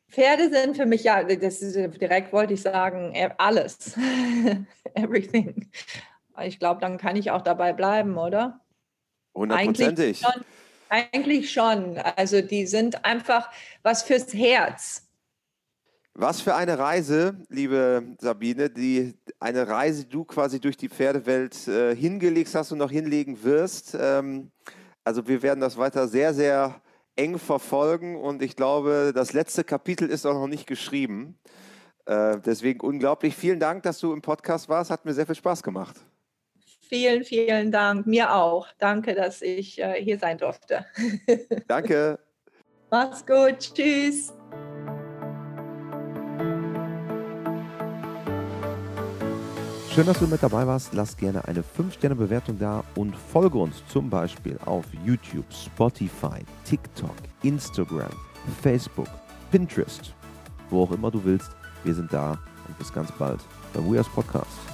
[0.10, 3.96] Pferde sind für mich, ja, das ist, direkt wollte ich sagen, e, alles.
[4.96, 5.70] Everything.
[6.44, 8.62] Ich glaube, dann kann ich auch dabei bleiben, oder?
[9.36, 10.26] Hundertprozentig.
[10.26, 10.46] Eigentlich,
[10.90, 11.98] eigentlich schon.
[11.98, 13.50] Also die sind einfach
[13.84, 15.06] was fürs Herz.
[16.16, 21.68] Was für eine Reise, liebe Sabine, die eine Reise, die du quasi durch die Pferdewelt
[21.68, 23.96] äh, hingelegt hast und noch hinlegen wirst.
[23.98, 24.52] Ähm,
[25.04, 26.82] also wir werden das weiter sehr, sehr
[27.20, 31.38] eng verfolgen und ich glaube, das letzte Kapitel ist auch noch nicht geschrieben.
[32.06, 34.90] Äh, deswegen unglaublich vielen Dank, dass du im Podcast warst.
[34.90, 35.98] Hat mir sehr viel Spaß gemacht.
[36.88, 38.08] Vielen, vielen Dank.
[38.08, 38.68] Mir auch.
[38.80, 40.86] Danke, dass ich äh, hier sein durfte.
[41.68, 42.18] Danke.
[42.90, 43.60] Mach's gut.
[43.60, 44.34] Tschüss.
[50.00, 50.94] Schön, dass du mit dabei warst.
[50.94, 57.12] Lass gerne eine 5-Sterne-Bewertung da und folge uns zum Beispiel auf YouTube, Spotify, TikTok,
[57.44, 58.08] Instagram,
[58.62, 59.10] Facebook,
[59.52, 60.16] Pinterest,
[60.70, 61.52] wo auch immer du willst.
[61.84, 63.42] Wir sind da und bis ganz bald
[63.74, 64.69] beim WeHouse Podcast.